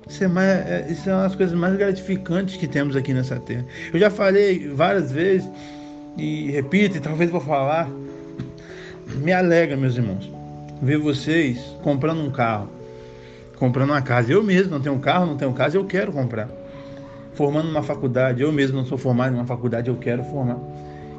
isso 0.07 0.25
é, 0.25 0.29
mais, 0.29 0.49
é, 0.49 0.87
isso 0.91 1.09
é 1.09 1.15
uma 1.15 1.23
das 1.23 1.35
coisas 1.35 1.59
mais 1.59 1.75
gratificantes 1.77 2.57
que 2.57 2.69
temos 2.69 2.95
aqui 2.95 3.15
nessa 3.15 3.41
terra. 3.41 3.65
Eu 3.95 3.99
já 3.99 4.11
falei 4.11 4.69
várias 4.69 5.11
vezes, 5.11 5.49
e 6.19 6.51
repito, 6.51 6.99
e 6.99 7.01
talvez 7.01 7.31
vou 7.31 7.41
falar, 7.41 7.89
me 9.07 9.33
alegra, 9.33 9.75
meus 9.75 9.97
irmãos, 9.97 10.31
ver 10.83 10.99
vocês 10.99 11.59
comprando 11.83 12.21
um 12.21 12.31
carro 12.31 12.76
comprando 13.59 13.91
uma 13.91 14.03
casa. 14.03 14.33
Eu 14.33 14.43
mesmo 14.43 14.71
não 14.71 14.81
tenho 14.81 14.95
um 14.95 15.01
carro, 15.01 15.27
não 15.27 15.37
tenho 15.37 15.53
casa, 15.53 15.77
eu 15.77 15.85
quero 15.85 16.13
comprar. 16.13 16.49
Formando 17.35 17.69
uma 17.69 17.83
faculdade, 17.83 18.43
eu 18.43 18.53
mesmo 18.53 18.77
não 18.79 18.87
sou 18.87 18.97
formado 18.97 19.35
em 19.35 19.39
uma 19.39 19.47
faculdade, 19.47 19.89
eu 19.89 19.97
quero 19.97 20.25
formar. 20.25 20.59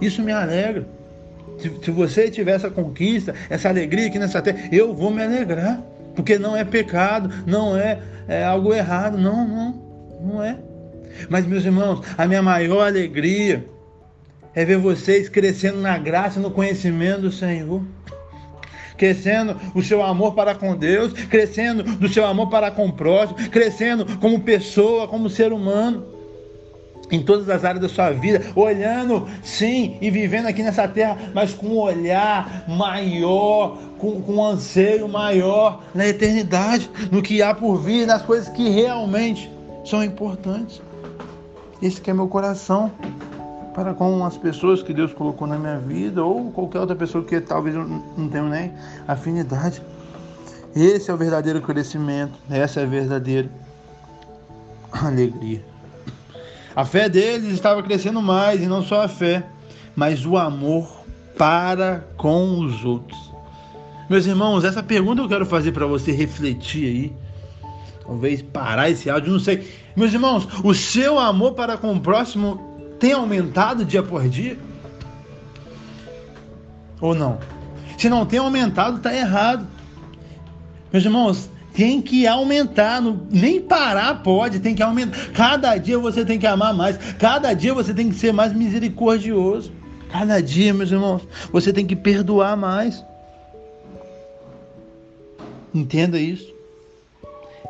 Isso 0.01 0.21
me 0.21 0.31
alegra. 0.31 0.87
Se, 1.59 1.71
se 1.83 1.91
você 1.91 2.29
tiver 2.29 2.51
essa 2.51 2.69
conquista, 2.69 3.33
essa 3.49 3.69
alegria 3.69 4.07
aqui 4.07 4.19
nessa 4.19 4.41
terra, 4.41 4.69
eu 4.71 4.93
vou 4.93 5.11
me 5.11 5.23
alegrar. 5.23 5.81
Porque 6.15 6.39
não 6.39 6.55
é 6.55 6.63
pecado, 6.63 7.29
não 7.45 7.77
é, 7.77 7.99
é 8.27 8.43
algo 8.43 8.73
errado. 8.73 9.17
Não, 9.17 9.47
não, 9.47 9.83
não 10.21 10.43
é. 10.43 10.57
Mas, 11.29 11.45
meus 11.45 11.63
irmãos, 11.63 12.01
a 12.17 12.27
minha 12.27 12.41
maior 12.41 12.87
alegria 12.87 13.65
é 14.55 14.65
ver 14.65 14.77
vocês 14.77 15.29
crescendo 15.29 15.79
na 15.79 15.97
graça 15.97 16.39
e 16.39 16.41
no 16.41 16.49
conhecimento 16.49 17.21
do 17.21 17.31
Senhor 17.31 17.83
crescendo 18.97 19.55
o 19.73 19.81
seu 19.81 20.03
amor 20.03 20.33
para 20.33 20.55
com 20.55 20.75
Deus, 20.75 21.13
crescendo 21.13 21.83
do 21.83 22.09
seu 22.09 22.25
amor 22.25 22.49
para 22.49 22.71
com 22.71 22.87
o 22.87 22.93
próximo, 22.93 23.49
crescendo 23.49 24.17
como 24.17 24.41
pessoa, 24.41 25.07
como 25.07 25.29
ser 25.29 25.53
humano 25.53 26.17
em 27.11 27.21
todas 27.21 27.49
as 27.49 27.63
áreas 27.63 27.81
da 27.81 27.89
sua 27.89 28.11
vida, 28.11 28.41
olhando 28.55 29.27
sim 29.41 29.97
e 30.01 30.11
vivendo 30.11 30.47
aqui 30.47 30.61
nessa 30.61 30.87
terra, 30.87 31.17
mas 31.33 31.53
com 31.53 31.67
um 31.67 31.77
olhar 31.77 32.65
maior, 32.67 33.77
com, 33.97 34.21
com 34.21 34.33
um 34.33 34.43
anseio 34.43 35.07
maior 35.07 35.83
na 35.93 36.07
eternidade, 36.07 36.89
no 37.11 37.21
que 37.21 37.41
há 37.41 37.53
por 37.53 37.77
vir, 37.77 38.05
nas 38.05 38.21
coisas 38.21 38.49
que 38.49 38.69
realmente 38.69 39.49
são 39.85 40.03
importantes. 40.03 40.81
Esse 41.81 42.01
que 42.01 42.09
é 42.09 42.13
meu 42.13 42.27
coração 42.27 42.91
para 43.77 43.93
com 43.93 44.25
as 44.25 44.35
pessoas 44.35 44.81
que 44.81 44.91
Deus 44.91 45.13
colocou 45.13 45.47
na 45.47 45.55
minha 45.55 45.77
vida 45.77 46.23
ou 46.23 46.49
qualquer 46.49 46.79
outra 46.79 46.95
pessoa 46.95 47.23
que 47.23 47.39
talvez 47.39 47.75
eu 47.75 47.87
não 47.87 48.27
tenha 48.27 48.43
nem 48.43 48.73
afinidade. 49.07 49.83
Esse 50.75 51.11
é 51.11 51.13
o 51.13 51.17
verdadeiro 51.17 51.61
crescimento, 51.61 52.33
essa 52.49 52.79
é 52.79 52.83
a 52.83 52.87
verdadeira 52.87 53.47
alegria. 54.91 55.63
A 56.75 56.85
fé 56.85 57.07
deles 57.07 57.53
estava 57.53 57.83
crescendo 57.83 58.19
mais, 58.19 58.63
e 58.63 58.65
não 58.65 58.81
só 58.81 59.03
a 59.03 59.07
fé, 59.07 59.47
mas 59.95 60.25
o 60.25 60.37
amor 60.37 61.05
para 61.37 62.03
com 62.17 62.59
os 62.59 62.83
outros. 62.83 63.31
Meus 64.09 64.25
irmãos, 64.25 64.63
essa 64.63 64.81
pergunta 64.81 65.21
eu 65.21 65.29
quero 65.29 65.45
fazer 65.45 65.71
para 65.71 65.85
você 65.85 66.11
refletir 66.11 66.85
aí. 66.87 67.13
Talvez 68.01 68.41
parar 68.41 68.89
esse 68.89 69.07
áudio, 69.07 69.33
não 69.33 69.39
sei. 69.39 69.71
Meus 69.95 70.11
irmãos, 70.11 70.47
o 70.63 70.73
seu 70.73 71.19
amor 71.19 71.53
para 71.53 71.77
com 71.77 71.93
o 71.93 71.99
próximo 71.99 72.66
tem 72.99 73.13
aumentado 73.13 73.85
dia 73.85 74.03
por 74.03 74.27
dia? 74.27 74.57
Ou 76.99 77.13
não? 77.13 77.39
Se 77.97 78.09
não 78.09 78.25
tem 78.25 78.39
aumentado, 78.39 78.97
está 78.97 79.13
errado. 79.13 79.67
Meus 80.91 81.03
irmãos, 81.03 81.49
tem 81.73 82.01
que 82.01 82.25
aumentar, 82.25 83.01
nem 83.29 83.61
parar 83.61 84.23
pode, 84.23 84.59
tem 84.59 84.73
que 84.73 84.81
aumentar. 84.81 85.31
Cada 85.31 85.77
dia 85.77 85.99
você 85.99 86.25
tem 86.25 86.39
que 86.39 86.47
amar 86.47 86.73
mais, 86.73 86.97
cada 87.19 87.53
dia 87.53 87.73
você 87.73 87.93
tem 87.93 88.09
que 88.09 88.15
ser 88.15 88.33
mais 88.33 88.51
misericordioso. 88.51 89.71
Cada 90.09 90.41
dia, 90.41 90.73
meus 90.73 90.91
irmãos, 90.91 91.27
você 91.51 91.71
tem 91.71 91.85
que 91.85 91.95
perdoar 91.95 92.57
mais. 92.57 93.05
Entenda 95.73 96.19
isso. 96.19 96.56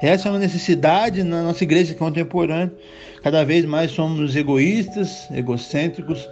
Essa 0.01 0.29
é 0.29 0.31
uma 0.31 0.39
necessidade 0.39 1.23
na 1.23 1.41
nossa 1.41 1.63
igreja 1.63 1.93
contemporânea. 1.95 2.71
Cada 3.23 3.43
vez 3.43 3.65
mais 3.65 3.91
somos 3.91 4.35
egoístas, 4.35 5.27
egocêntricos, 5.31 6.27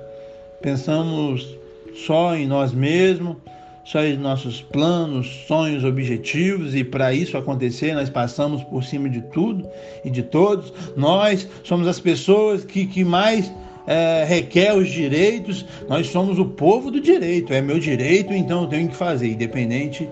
pensamos 0.61 1.57
só 2.05 2.35
em 2.35 2.45
nós 2.45 2.73
mesmos, 2.73 3.37
só 3.83 4.03
em 4.03 4.17
nossos 4.17 4.61
planos, 4.61 5.45
sonhos, 5.47 5.83
objetivos, 5.83 6.75
e 6.75 6.83
para 6.83 7.13
isso 7.13 7.37
acontecer, 7.37 7.93
nós 7.93 8.09
passamos 8.09 8.63
por 8.63 8.83
cima 8.83 9.09
de 9.09 9.21
tudo 9.21 9.67
e 10.03 10.09
de 10.09 10.23
todos. 10.23 10.71
Nós 10.95 11.47
somos 11.63 11.87
as 11.87 11.99
pessoas 11.99 12.63
que, 12.63 12.85
que 12.85 13.03
mais 13.03 13.51
é, 13.87 14.25
requer 14.27 14.75
os 14.75 14.89
direitos, 14.89 15.65
nós 15.87 16.07
somos 16.07 16.39
o 16.39 16.45
povo 16.45 16.89
do 16.91 16.99
direito, 16.99 17.53
é 17.53 17.61
meu 17.61 17.79
direito, 17.79 18.33
então 18.33 18.63
eu 18.63 18.67
tenho 18.67 18.89
que 18.89 18.95
fazer, 18.95 19.31
independente 19.31 20.09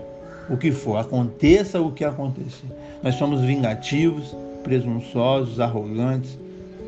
o 0.48 0.56
que 0.56 0.72
for, 0.72 0.96
aconteça 0.96 1.80
o 1.80 1.90
que 1.90 2.04
acontecer. 2.04 2.66
Nós 3.02 3.14
somos 3.14 3.40
vingativos, 3.42 4.34
presunçosos, 4.62 5.60
arrogantes, 5.60 6.38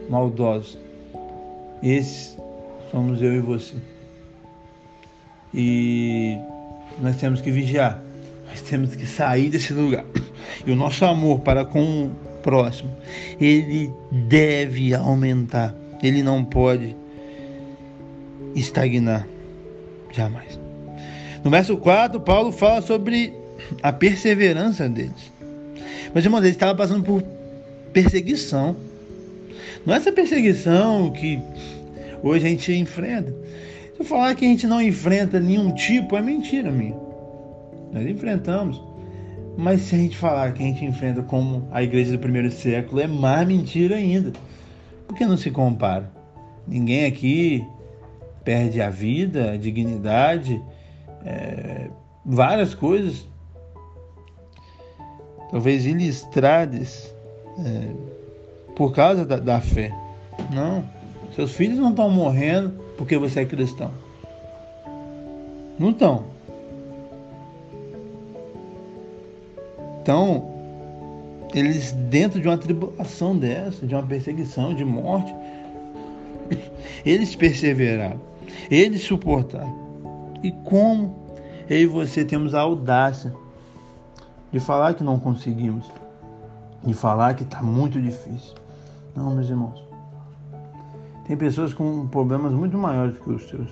maldosos. 0.09 0.79
Esses 1.83 2.37
somos 2.91 3.21
eu 3.23 3.35
e 3.35 3.41
você. 3.41 3.75
E 5.55 6.39
nós 7.01 7.17
temos 7.17 7.41
que 7.41 7.51
vigiar, 7.51 8.03
nós 8.49 8.61
temos 8.63 8.95
que 8.95 9.07
sair 9.07 9.51
desse 9.51 9.73
lugar. 9.73 10.05
E 10.67 10.71
o 10.71 10.77
nosso 10.77 11.05
amor 11.05 11.41
para 11.41 11.65
com 11.65 12.07
o 12.07 12.11
próximo, 12.43 12.91
ele 13.41 13.93
deve 14.11 14.95
aumentar, 14.95 15.75
ele 16.03 16.23
não 16.23 16.45
pode 16.45 16.97
estagnar 18.55 19.27
jamais. 20.13 20.59
No 21.45 21.51
verso 21.51 21.77
4, 21.77 22.21
Paulo 22.21 22.51
fala 22.51 22.83
sobre 22.83 23.33
a 23.83 23.93
perseverança 23.93 24.89
deles. 24.89 25.33
Mas, 26.15 26.25
irmãos, 26.25 26.41
eles 26.41 26.53
estavam 26.53 26.77
passando 26.77 27.03
por 27.03 27.23
perseguição. 27.93 28.77
Não 29.85 29.95
é 29.95 29.97
essa 29.99 30.13
perseguição 30.13 31.11
que 31.11 31.41
hoje 32.23 32.47
a 32.47 32.51
gente 32.51 32.73
enfrenta. 32.73 33.31
Se 33.31 34.01
eu 34.01 34.05
falar 34.05 34.35
que 34.35 34.45
a 34.45 34.49
gente 34.49 34.67
não 34.67 34.81
enfrenta 34.81 35.41
nenhum 35.41 35.73
tipo, 35.73 36.17
é 36.17 36.23
mentira 36.23 36.71
minha. 36.71 36.97
Nós 37.93 38.07
enfrentamos. 38.07 38.81
Mas 39.57 39.81
se 39.83 39.95
a 39.95 39.99
gente 39.99 40.17
falar 40.17 40.53
que 40.53 40.63
a 40.63 40.67
gente 40.67 40.85
enfrenta 40.85 41.23
como 41.23 41.67
a 41.73 41.83
igreja 41.83 42.13
do 42.13 42.19
primeiro 42.19 42.51
século, 42.51 43.01
é 43.01 43.07
mais 43.07 43.49
mentira 43.49 43.97
ainda. 43.97 44.33
Porque 45.07 45.25
não 45.25 45.37
se 45.37 45.51
compara. 45.51 46.11
Ninguém 46.67 47.07
aqui 47.07 47.65
perde 48.45 48.81
a 48.81 48.91
vida, 48.91 49.53
a 49.53 49.57
dignidade, 49.57 50.61
é, 51.25 51.89
várias 52.25 52.75
coisas 52.75 53.27
talvez 55.51 55.87
ilistrades 55.87 57.15
é, 57.59 58.75
por 58.75 58.93
causa 58.95 59.25
da, 59.25 59.37
da 59.37 59.61
fé. 59.61 59.91
Não. 60.53 60.85
Seus 61.35 61.53
filhos 61.53 61.79
não 61.79 61.91
estão 61.91 62.11
morrendo 62.11 62.71
porque 62.97 63.19
você 63.19 63.41
é 63.41 63.45
cristão. 63.45 63.91
Não 65.79 65.91
estão. 65.91 66.25
Então, 70.01 70.57
eles 71.53 71.93
dentro 71.93 72.41
de 72.41 72.47
uma 72.47 72.57
tribulação 72.57 73.37
dessa, 73.37 73.87
de 73.87 73.95
uma 73.95 74.03
perseguição, 74.05 74.73
de 74.75 74.85
morte, 74.85 75.35
eles 77.05 77.35
perseveraram, 77.35 78.21
eles 78.71 79.03
suportaram. 79.03 79.75
E 80.43 80.53
como 80.65 81.27
eu 81.69 81.81
e 81.81 81.87
você 81.87 82.25
temos 82.25 82.55
a 82.55 82.61
audácia 82.61 83.33
de 84.57 84.61
falar 84.61 84.95
que 84.95 85.05
não 85.05 85.19
conseguimos, 85.19 85.85
de 86.83 86.95
falar 86.95 87.35
que 87.35 87.43
está 87.43 87.63
muito 87.63 88.01
difícil. 88.01 88.55
Não, 89.15 89.35
meus 89.35 89.51
irmãos. 89.51 89.85
Tem 91.27 91.37
pessoas 91.37 91.75
com 91.75 92.09
problemas 92.09 92.53
muito 92.53 92.79
maiores 92.79 93.19
que 93.19 93.31
os 93.31 93.47
seus. 93.51 93.69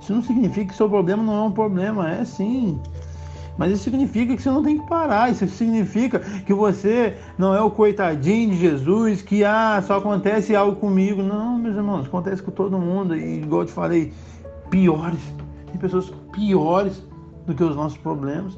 Isso 0.00 0.14
não 0.14 0.22
significa 0.22 0.70
que 0.70 0.76
seu 0.76 0.88
problema 0.88 1.20
não 1.20 1.34
é 1.34 1.42
um 1.48 1.50
problema, 1.50 2.08
é 2.12 2.24
sim. 2.24 2.80
Mas 3.56 3.72
isso 3.72 3.82
significa 3.82 4.36
que 4.36 4.40
você 4.40 4.50
não 4.50 4.62
tem 4.62 4.78
que 4.78 4.86
parar. 4.86 5.32
Isso 5.32 5.48
significa 5.48 6.20
que 6.20 6.54
você 6.54 7.16
não 7.36 7.52
é 7.52 7.60
o 7.60 7.68
coitadinho 7.68 8.50
de 8.50 8.56
Jesus, 8.56 9.20
que 9.20 9.42
ah, 9.42 9.82
só 9.84 9.96
acontece 9.96 10.54
algo 10.54 10.76
comigo. 10.76 11.24
Não, 11.24 11.58
meus 11.58 11.74
irmãos, 11.74 12.06
acontece 12.06 12.40
com 12.40 12.52
todo 12.52 12.78
mundo. 12.78 13.16
E 13.16 13.40
igual 13.42 13.62
eu 13.62 13.66
te 13.66 13.72
falei, 13.72 14.12
piores. 14.70 15.18
Tem 15.66 15.76
pessoas 15.76 16.08
piores 16.30 17.02
do 17.44 17.52
que 17.52 17.64
os 17.64 17.74
nossos 17.74 17.98
problemas. 17.98 18.56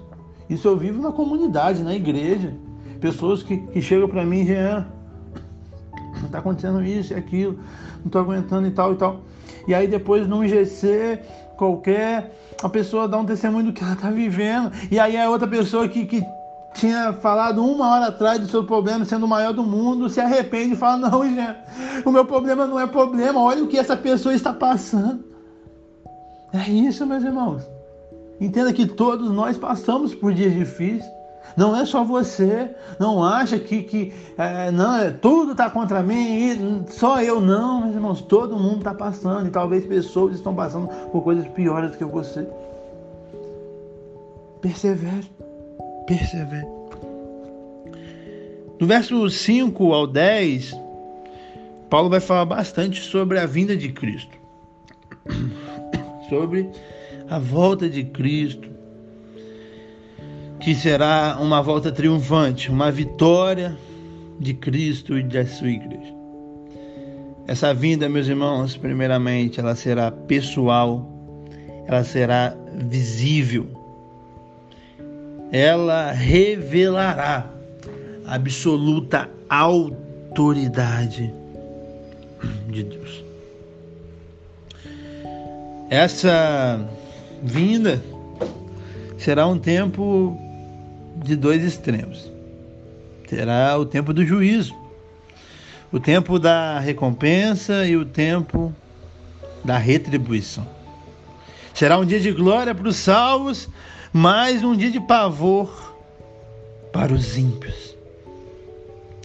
Isso 0.50 0.66
eu 0.66 0.76
vivo 0.76 1.00
na 1.00 1.12
comunidade, 1.12 1.82
na 1.82 1.94
igreja. 1.94 2.52
Pessoas 3.00 3.42
que, 3.42 3.56
que 3.56 3.80
chegam 3.80 4.08
para 4.08 4.26
mim, 4.26 4.44
Jean, 4.44 4.84
está 6.26 6.38
acontecendo 6.38 6.82
isso 6.82 7.12
e 7.12 7.16
aquilo, 7.16 7.58
não 8.00 8.06
estou 8.06 8.20
aguentando 8.20 8.66
e 8.66 8.70
tal 8.72 8.92
e 8.92 8.96
tal. 8.96 9.20
E 9.68 9.74
aí 9.74 9.86
depois 9.86 10.26
num 10.26 10.46
GC 10.46 11.20
qualquer, 11.56 12.36
a 12.62 12.68
pessoa 12.68 13.06
dá 13.06 13.16
um 13.18 13.24
testemunho 13.24 13.66
do 13.66 13.72
que 13.72 13.82
ela 13.82 13.92
está 13.92 14.10
vivendo. 14.10 14.72
E 14.90 14.98
aí 14.98 15.16
a 15.16 15.30
outra 15.30 15.46
pessoa 15.46 15.88
que, 15.88 16.04
que 16.04 16.24
tinha 16.74 17.12
falado 17.12 17.64
uma 17.64 17.88
hora 17.88 18.06
atrás 18.06 18.40
do 18.40 18.48
seu 18.48 18.64
problema 18.64 19.04
sendo 19.04 19.26
o 19.26 19.28
maior 19.28 19.52
do 19.52 19.62
mundo, 19.62 20.10
se 20.10 20.20
arrepende 20.20 20.74
e 20.74 20.76
fala, 20.76 21.08
não, 21.08 21.22
Jean, 21.32 21.56
o 22.04 22.10
meu 22.10 22.24
problema 22.24 22.66
não 22.66 22.78
é 22.78 22.86
problema, 22.88 23.40
olha 23.40 23.62
o 23.62 23.68
que 23.68 23.78
essa 23.78 23.96
pessoa 23.96 24.34
está 24.34 24.52
passando. 24.52 25.24
É 26.52 26.68
isso, 26.68 27.06
meus 27.06 27.22
irmãos. 27.22 27.69
Entenda 28.40 28.72
que 28.72 28.86
todos 28.86 29.30
nós 29.30 29.58
passamos 29.58 30.14
por 30.14 30.32
dias 30.32 30.54
difíceis. 30.54 31.04
Não 31.56 31.76
é 31.76 31.84
só 31.84 32.02
você. 32.02 32.70
Não 32.98 33.22
acha 33.22 33.58
que, 33.58 33.82
que 33.82 34.12
é, 34.38 34.70
não, 34.70 34.96
é, 34.96 35.10
tudo 35.10 35.52
está 35.52 35.68
contra 35.68 36.02
mim, 36.02 36.84
só 36.88 37.20
eu 37.20 37.40
não, 37.40 37.82
meus 37.82 37.94
irmãos. 37.94 38.22
Todo 38.22 38.58
mundo 38.58 38.78
está 38.78 38.94
passando 38.94 39.46
e 39.46 39.50
talvez 39.50 39.84
pessoas 39.84 40.34
estão 40.34 40.54
passando 40.54 40.88
por 41.10 41.22
coisas 41.22 41.46
piores 41.48 41.90
do 41.90 41.98
que 41.98 42.04
você. 42.04 42.48
Persevere. 44.62 45.30
Persevere. 46.06 46.66
No 48.80 48.86
verso 48.86 49.28
5 49.28 49.92
ao 49.92 50.06
10, 50.06 50.74
Paulo 51.90 52.08
vai 52.08 52.20
falar 52.20 52.46
bastante 52.46 53.02
sobre 53.02 53.38
a 53.38 53.44
vinda 53.44 53.76
de 53.76 53.92
Cristo. 53.92 54.38
Sobre 56.30 56.70
a 57.30 57.38
volta 57.38 57.88
de 57.88 58.02
Cristo, 58.02 58.68
que 60.58 60.74
será 60.74 61.38
uma 61.40 61.62
volta 61.62 61.92
triunfante, 61.92 62.68
uma 62.68 62.90
vitória 62.90 63.78
de 64.40 64.52
Cristo 64.52 65.16
e 65.16 65.22
da 65.22 65.46
sua 65.46 65.70
igreja. 65.70 66.12
Essa 67.46 67.72
vinda, 67.72 68.08
meus 68.08 68.26
irmãos, 68.26 68.76
primeiramente, 68.76 69.60
ela 69.60 69.76
será 69.76 70.10
pessoal, 70.10 71.08
ela 71.86 72.02
será 72.02 72.54
visível, 72.74 73.68
ela 75.52 76.10
revelará 76.10 77.48
absoluta 78.26 79.30
autoridade 79.48 81.32
de 82.68 82.82
Deus. 82.82 83.24
Essa 85.88 86.88
vinda 87.42 88.02
será 89.18 89.46
um 89.46 89.58
tempo 89.58 90.36
de 91.16 91.36
dois 91.36 91.62
extremos. 91.62 92.30
Terá 93.28 93.76
o 93.78 93.84
tempo 93.84 94.12
do 94.12 94.24
juízo, 94.24 94.74
o 95.92 96.00
tempo 96.00 96.38
da 96.38 96.78
recompensa 96.80 97.86
e 97.86 97.96
o 97.96 98.04
tempo 98.04 98.74
da 99.64 99.78
retribuição. 99.78 100.66
Será 101.74 101.98
um 101.98 102.04
dia 102.04 102.20
de 102.20 102.32
glória 102.32 102.74
para 102.74 102.88
os 102.88 102.96
salvos, 102.96 103.68
mas 104.12 104.64
um 104.64 104.76
dia 104.76 104.90
de 104.90 105.00
pavor 105.00 105.94
para 106.92 107.12
os 107.12 107.36
ímpios. 107.36 107.96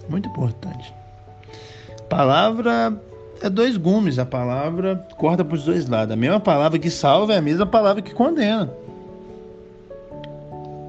Muito 0.08 0.30
importante. 0.30 0.94
Palavra 2.10 2.94
é 3.42 3.50
dois 3.50 3.78
gumes, 3.78 4.18
a 4.18 4.26
palavra 4.26 4.96
corta 5.18 5.44
para 5.44 5.56
os 5.56 5.64
dois 5.64 5.88
lados. 5.88 6.14
A 6.14 6.16
mesma 6.16 6.40
palavra 6.40 6.80
que 6.80 6.90
salva 6.90 7.34
é 7.34 7.38
a 7.38 7.42
mesma 7.42 7.66
palavra 7.66 8.02
que 8.02 8.14
condena. 8.14 8.72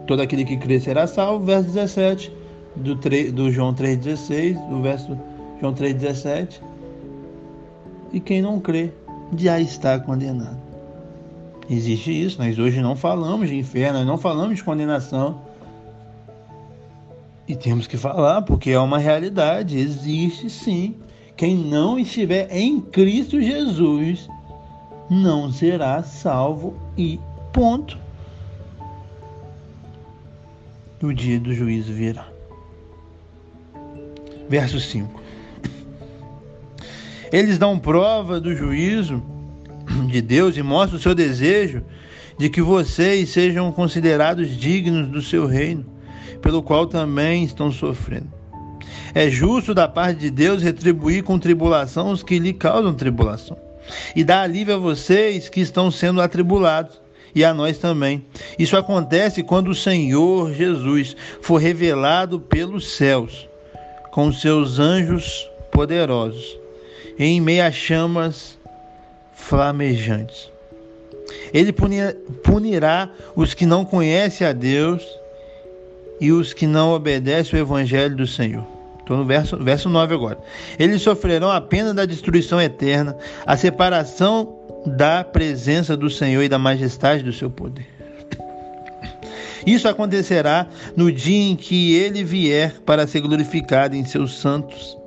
Todo 0.07 0.23
aquele 0.23 0.45
que 0.45 0.57
crê 0.57 0.79
será 0.79 1.07
salvo, 1.07 1.45
verso 1.45 1.71
17 1.71 2.33
do, 2.77 2.97
3, 2.97 3.33
do 3.33 3.51
João 3.51 3.75
3,16, 3.75 4.69
do 4.69 4.81
verso 4.81 5.19
João 5.61 5.75
3,17. 5.75 6.61
E 8.13 8.21
quem 8.21 8.41
não 8.41 8.61
crê 8.61 8.93
já 9.37 9.61
está 9.61 9.99
condenado. 9.99 10.57
Existe 11.69 12.13
isso, 12.13 12.41
nós 12.41 12.57
hoje 12.59 12.81
não 12.81 12.95
falamos 12.95 13.49
de 13.49 13.57
inferno, 13.57 13.99
nós 13.99 14.07
não 14.07 14.19
falamos 14.19 14.57
de 14.57 14.65
condenação. 14.65 15.41
E 17.49 17.57
temos 17.57 17.87
que 17.87 17.97
falar, 17.97 18.43
porque 18.43 18.71
é 18.71 18.79
uma 18.79 18.99
realidade, 18.99 19.77
existe 19.79 20.49
sim. 20.49 20.95
Quem 21.37 21.55
não 21.55 21.99
estiver 21.99 22.49
em 22.51 22.81
Cristo 22.81 23.41
Jesus 23.41 24.29
não 25.11 25.53
será 25.53 26.03
salvo 26.03 26.75
e 26.97 27.21
ponto. 27.53 27.99
O 31.03 31.13
dia 31.13 31.39
do 31.39 31.53
juízo 31.53 31.93
virá. 31.93 32.27
Verso 34.49 34.81
5. 34.81 35.23
Eles 37.31 37.59
dão 37.59 37.79
prova 37.79 38.41
do 38.41 38.57
juízo 38.57 39.23
de 40.09 40.23
Deus 40.23 40.57
e 40.57 40.63
mostram 40.63 40.99
o 40.99 41.03
seu 41.03 41.15
desejo 41.15 41.83
de 42.39 42.49
que 42.49 42.63
vocês 42.63 43.29
sejam 43.29 43.71
considerados 43.73 44.57
dignos 44.57 45.09
do 45.09 45.21
seu 45.21 45.47
reino, 45.47 45.85
pelo 46.41 46.63
qual 46.63 46.87
também 46.87 47.45
estão 47.45 47.71
sofrendo. 47.71 48.36
É 49.15 49.31
justo 49.31 49.75
da 49.75 49.89
parte 49.89 50.21
de 50.21 50.31
Deus 50.31 50.63
retribuir 50.63 51.23
com 51.23 51.39
tribulação 51.39 52.11
os 52.11 52.23
que 52.23 52.39
lhe 52.39 52.53
causam 52.53 52.95
tribulação. 52.95 53.57
E 54.15 54.25
dar 54.25 54.43
alívio 54.43 54.75
a 54.75 54.79
vocês 54.79 55.49
que 55.49 55.61
estão 55.61 55.91
sendo 55.91 56.21
atribulados 56.21 57.01
e 57.35 57.45
a 57.45 57.53
nós 57.53 57.79
também. 57.79 58.25
Isso 58.59 58.77
acontece 58.77 59.43
quando 59.43 59.69
o 59.69 59.75
Senhor 59.75 60.53
Jesus 60.53 61.17
for 61.43 61.59
revelado 61.59 62.41
pelos 62.41 62.89
céus 62.97 63.49
com 64.11 64.33
seus 64.33 64.79
anjos 64.79 65.49
poderosos 65.71 66.59
em 67.19 67.41
meio 67.41 67.65
a 67.65 67.71
chamas 67.71 68.59
flamejantes. 69.35 70.51
Ele 71.53 71.73
punirá 72.43 73.11
os 73.35 73.55
que 73.55 73.67
não 73.67 73.85
conhecem 73.85 74.47
a 74.47 74.53
Deus 74.53 75.03
e 76.21 76.33
os 76.33 76.53
que 76.53 76.67
não 76.67 76.93
obedecem 76.93 77.59
o 77.59 77.63
evangelho 77.63 78.17
do 78.17 78.27
Senhor. 78.27 78.76
Estou 79.07 79.19
no 79.19 79.25
verso, 79.25 79.57
verso 79.59 79.89
9 79.89 80.15
agora. 80.15 80.37
Eles 80.81 81.01
sofrerão 81.01 81.49
a 81.49 81.61
pena 81.61 81.95
da 81.95 82.05
destruição 82.05 82.61
eterna, 82.61 83.17
a 83.47 83.57
separação 83.57 84.53
da 84.85 85.23
presença 85.23 85.97
do 85.97 86.11
Senhor 86.11 86.43
e 86.43 86.49
da 86.49 86.59
majestade 86.59 87.23
do 87.23 87.33
seu 87.33 87.49
poder. 87.49 87.87
Isso 89.65 89.87
acontecerá 89.87 90.67
no 90.97 91.13
dia 91.13 91.51
em 91.51 91.55
que 91.55 91.95
ele 91.95 92.25
vier 92.25 92.81
para 92.85 93.07
ser 93.07 93.21
glorificado 93.21 93.95
em 93.95 94.05
seus 94.05 94.41
santos 94.41 94.99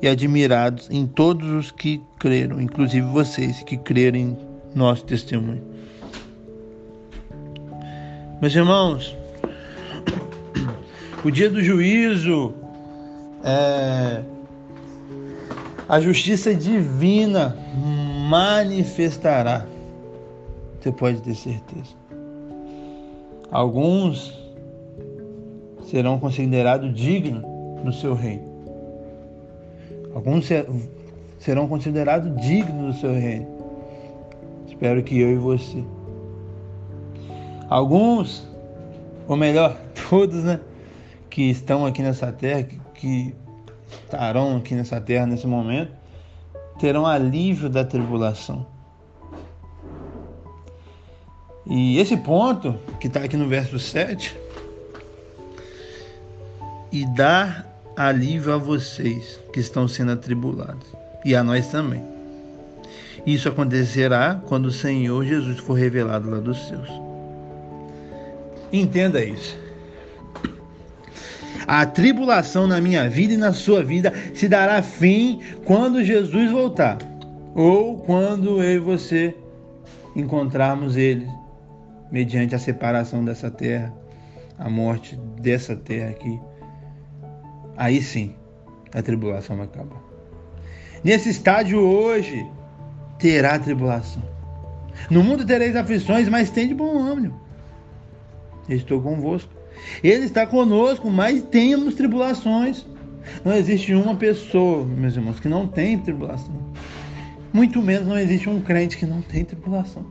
e 0.00 0.06
admirados 0.06 0.88
em 0.88 1.04
todos 1.04 1.50
os 1.50 1.72
que 1.72 2.00
creram, 2.20 2.60
inclusive 2.60 3.08
vocês 3.08 3.60
que 3.64 3.76
creram 3.76 4.18
em 4.18 4.38
nosso 4.72 5.04
testemunho. 5.04 5.64
Meus 8.40 8.54
irmãos, 8.54 9.16
o 11.24 11.30
dia 11.32 11.50
do 11.50 11.60
juízo 11.60 12.54
é, 13.44 14.22
a 15.88 16.00
justiça 16.00 16.54
divina 16.54 17.56
manifestará. 18.28 19.66
Você 20.80 20.92
pode 20.92 21.20
ter 21.22 21.34
certeza. 21.34 21.96
Alguns 23.50 24.38
serão 25.84 26.18
considerados 26.18 26.94
dignos 26.94 27.42
do 27.82 27.92
seu 27.92 28.14
reino. 28.14 28.46
Alguns 30.14 30.48
serão 31.38 31.66
considerados 31.66 32.34
dignos 32.42 32.94
do 32.94 33.00
seu 33.00 33.12
reino. 33.12 33.46
Espero 34.66 35.02
que 35.02 35.18
eu 35.18 35.32
e 35.32 35.36
você. 35.36 35.82
Alguns, 37.68 38.46
ou 39.26 39.36
melhor, 39.36 39.76
todos, 40.08 40.44
né, 40.44 40.60
que 41.30 41.50
estão 41.50 41.86
aqui 41.86 42.02
nessa 42.02 42.32
terra, 42.32 42.62
que, 42.62 42.77
que 42.98 43.34
estarão 44.04 44.56
aqui 44.56 44.74
nessa 44.74 45.00
terra 45.00 45.26
nesse 45.26 45.46
momento, 45.46 45.92
terão 46.78 47.06
alívio 47.06 47.68
da 47.68 47.84
tribulação. 47.84 48.66
E 51.66 51.98
esse 51.98 52.16
ponto, 52.16 52.74
que 52.98 53.06
está 53.06 53.20
aqui 53.20 53.36
no 53.36 53.48
verso 53.48 53.78
7, 53.78 54.36
e 56.90 57.06
dar 57.14 57.66
alívio 57.96 58.54
a 58.54 58.58
vocês 58.58 59.40
que 59.52 59.60
estão 59.60 59.86
sendo 59.86 60.12
atribulados, 60.12 60.86
e 61.24 61.34
a 61.34 61.44
nós 61.44 61.68
também. 61.68 62.02
Isso 63.26 63.48
acontecerá 63.48 64.40
quando 64.46 64.66
o 64.66 64.72
Senhor 64.72 65.24
Jesus 65.24 65.58
for 65.58 65.74
revelado 65.74 66.30
lá 66.30 66.38
dos 66.38 66.58
seus. 66.66 66.88
Entenda 68.72 69.22
isso. 69.22 69.67
A 71.68 71.84
tribulação 71.84 72.66
na 72.66 72.80
minha 72.80 73.10
vida 73.10 73.34
e 73.34 73.36
na 73.36 73.52
sua 73.52 73.84
vida 73.84 74.10
se 74.32 74.48
dará 74.48 74.82
fim 74.82 75.40
quando 75.66 76.02
Jesus 76.02 76.50
voltar, 76.50 76.96
ou 77.54 77.98
quando 77.98 78.62
eu 78.62 78.76
e 78.76 78.78
você 78.78 79.36
encontrarmos 80.16 80.96
Ele, 80.96 81.28
mediante 82.10 82.54
a 82.54 82.58
separação 82.58 83.22
dessa 83.22 83.50
terra, 83.50 83.92
a 84.58 84.70
morte 84.70 85.14
dessa 85.38 85.76
terra 85.76 86.08
aqui. 86.08 86.40
Aí 87.76 88.00
sim, 88.00 88.34
a 88.94 89.02
tribulação 89.02 89.58
vai 89.58 89.66
acabar. 89.66 90.02
Nesse 91.04 91.28
estágio 91.28 91.80
hoje, 91.80 92.50
terá 93.18 93.58
tribulação. 93.58 94.22
No 95.10 95.22
mundo 95.22 95.44
tereis 95.44 95.76
aflições, 95.76 96.30
mas 96.30 96.48
tem 96.48 96.66
de 96.66 96.74
bom 96.74 96.98
ânimo. 96.98 97.38
Estou 98.70 99.02
convosco. 99.02 99.57
Ele 100.02 100.24
está 100.24 100.46
conosco, 100.46 101.10
mas 101.10 101.42
temos 101.42 101.94
tribulações. 101.94 102.86
Não 103.44 103.54
existe 103.54 103.94
uma 103.94 104.14
pessoa, 104.14 104.84
meus 104.84 105.16
irmãos, 105.16 105.40
que 105.40 105.48
não 105.48 105.66
tem 105.66 105.98
tribulação. 105.98 106.54
Muito 107.52 107.80
menos 107.82 108.08
não 108.08 108.18
existe 108.18 108.48
um 108.48 108.60
crente 108.60 108.96
que 108.96 109.06
não 109.06 109.20
tem 109.22 109.44
tribulação. 109.44 110.04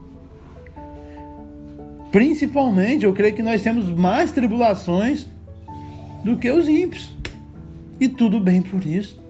Principalmente, 2.12 3.06
eu 3.06 3.14
creio 3.14 3.34
que 3.34 3.44
nós 3.44 3.62
temos 3.62 3.90
mais 3.90 4.32
tribulações 4.32 5.28
do 6.24 6.38
que 6.38 6.50
os 6.50 6.68
ímpios. 6.68 7.16
E 8.00 8.08
tudo 8.08 8.40
bem 8.40 8.62
por 8.62 8.86
isso 8.86 9.27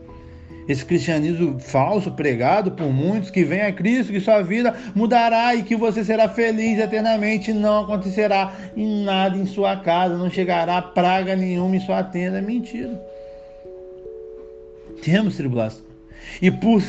esse 0.67 0.86
cristianismo 0.86 1.60
falso 1.60 2.12
pregado 2.12 2.71
por 2.71 2.91
muitos, 2.91 3.32
que 3.32 3.43
vem 3.43 3.62
a 3.62 3.71
Cristo, 3.71 4.12
que 4.12 4.19
sua 4.19 4.41
vida 4.41 4.75
mudará 4.93 5.56
e 5.56 5.63
que 5.63 5.75
você 5.75 6.03
será 6.03 6.27
feliz 6.27 6.77
eternamente, 6.77 7.53
não 7.53 7.84
acontecerá 7.84 8.53
em 8.75 9.03
nada 9.03 9.38
em 9.38 9.45
sua 9.45 9.77
casa, 9.77 10.17
não 10.17 10.30
chegará 10.30 10.82
praga 10.82 11.36
nenhuma 11.36 11.75
em 11.75 11.80
sua 11.80 12.03
tenda. 12.03 12.39
É 12.39 12.41
mentira. 12.41 13.01
Temos 15.01 15.38
tribulação. 15.38 15.86
E 16.41 16.51
por 16.51 16.84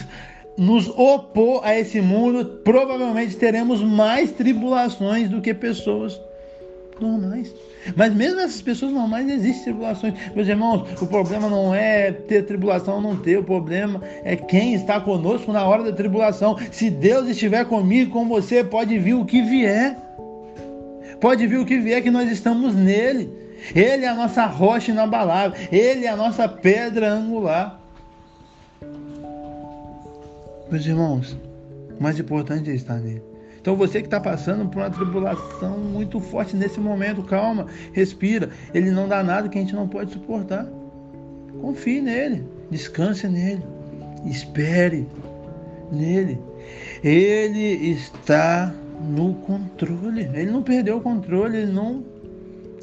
nos 0.56 0.88
opor 0.88 1.60
a 1.64 1.78
esse 1.78 2.00
mundo, 2.00 2.44
provavelmente 2.64 3.36
teremos 3.36 3.80
mais 3.80 4.32
tribulações 4.32 5.28
do 5.28 5.40
que 5.40 5.54
pessoas 5.54 6.20
normais. 7.00 7.54
Mas 7.96 8.14
mesmo 8.14 8.40
essas 8.40 8.60
pessoas 8.60 8.92
normais 8.92 9.28
existem 9.28 9.64
tribulações. 9.64 10.14
Meus 10.34 10.48
irmãos, 10.48 11.00
o 11.00 11.06
problema 11.06 11.48
não 11.48 11.74
é 11.74 12.12
ter 12.12 12.44
tribulação 12.44 12.96
ou 12.96 13.00
não 13.00 13.16
ter, 13.16 13.38
o 13.38 13.44
problema 13.44 14.02
é 14.24 14.36
quem 14.36 14.74
está 14.74 15.00
conosco 15.00 15.52
na 15.52 15.64
hora 15.64 15.84
da 15.84 15.92
tribulação. 15.92 16.56
Se 16.70 16.90
Deus 16.90 17.28
estiver 17.28 17.64
comigo, 17.64 18.12
com 18.12 18.28
você, 18.28 18.62
pode 18.62 18.98
vir 18.98 19.14
o 19.14 19.24
que 19.24 19.42
vier. 19.42 19.96
Pode 21.20 21.46
vir 21.46 21.58
o 21.58 21.66
que 21.66 21.78
vier, 21.78 22.02
que 22.02 22.10
nós 22.10 22.30
estamos 22.30 22.74
nele. 22.74 23.30
Ele 23.74 24.04
é 24.04 24.08
a 24.08 24.14
nossa 24.14 24.46
rocha 24.46 24.92
inabalável, 24.92 25.58
ele 25.72 26.06
é 26.06 26.08
a 26.08 26.16
nossa 26.16 26.48
pedra 26.48 27.10
angular. 27.12 27.80
Meus 30.70 30.86
irmãos, 30.86 31.36
o 31.98 32.02
mais 32.02 32.18
importante 32.20 32.70
é 32.70 32.74
estar 32.74 32.96
nele. 32.96 33.22
Então 33.60 33.76
você 33.76 34.00
que 34.00 34.06
está 34.06 34.20
passando 34.20 34.68
por 34.68 34.78
uma 34.78 34.90
tribulação 34.90 35.78
muito 35.78 36.20
forte 36.20 36.56
nesse 36.56 36.78
momento, 36.78 37.22
calma, 37.22 37.66
respira. 37.92 38.50
Ele 38.72 38.90
não 38.90 39.08
dá 39.08 39.22
nada 39.22 39.48
que 39.48 39.58
a 39.58 39.60
gente 39.60 39.74
não 39.74 39.88
pode 39.88 40.12
suportar. 40.12 40.66
Confie 41.60 42.00
nele, 42.00 42.44
descanse 42.70 43.26
nele, 43.26 43.62
espere 44.24 45.08
nele. 45.90 46.38
Ele 47.02 47.92
está 47.92 48.72
no 49.00 49.34
controle. 49.34 50.30
Ele 50.34 50.50
não 50.50 50.62
perdeu 50.62 50.98
o 50.98 51.00
controle, 51.00 51.58
ele 51.58 51.72
não 51.72 52.04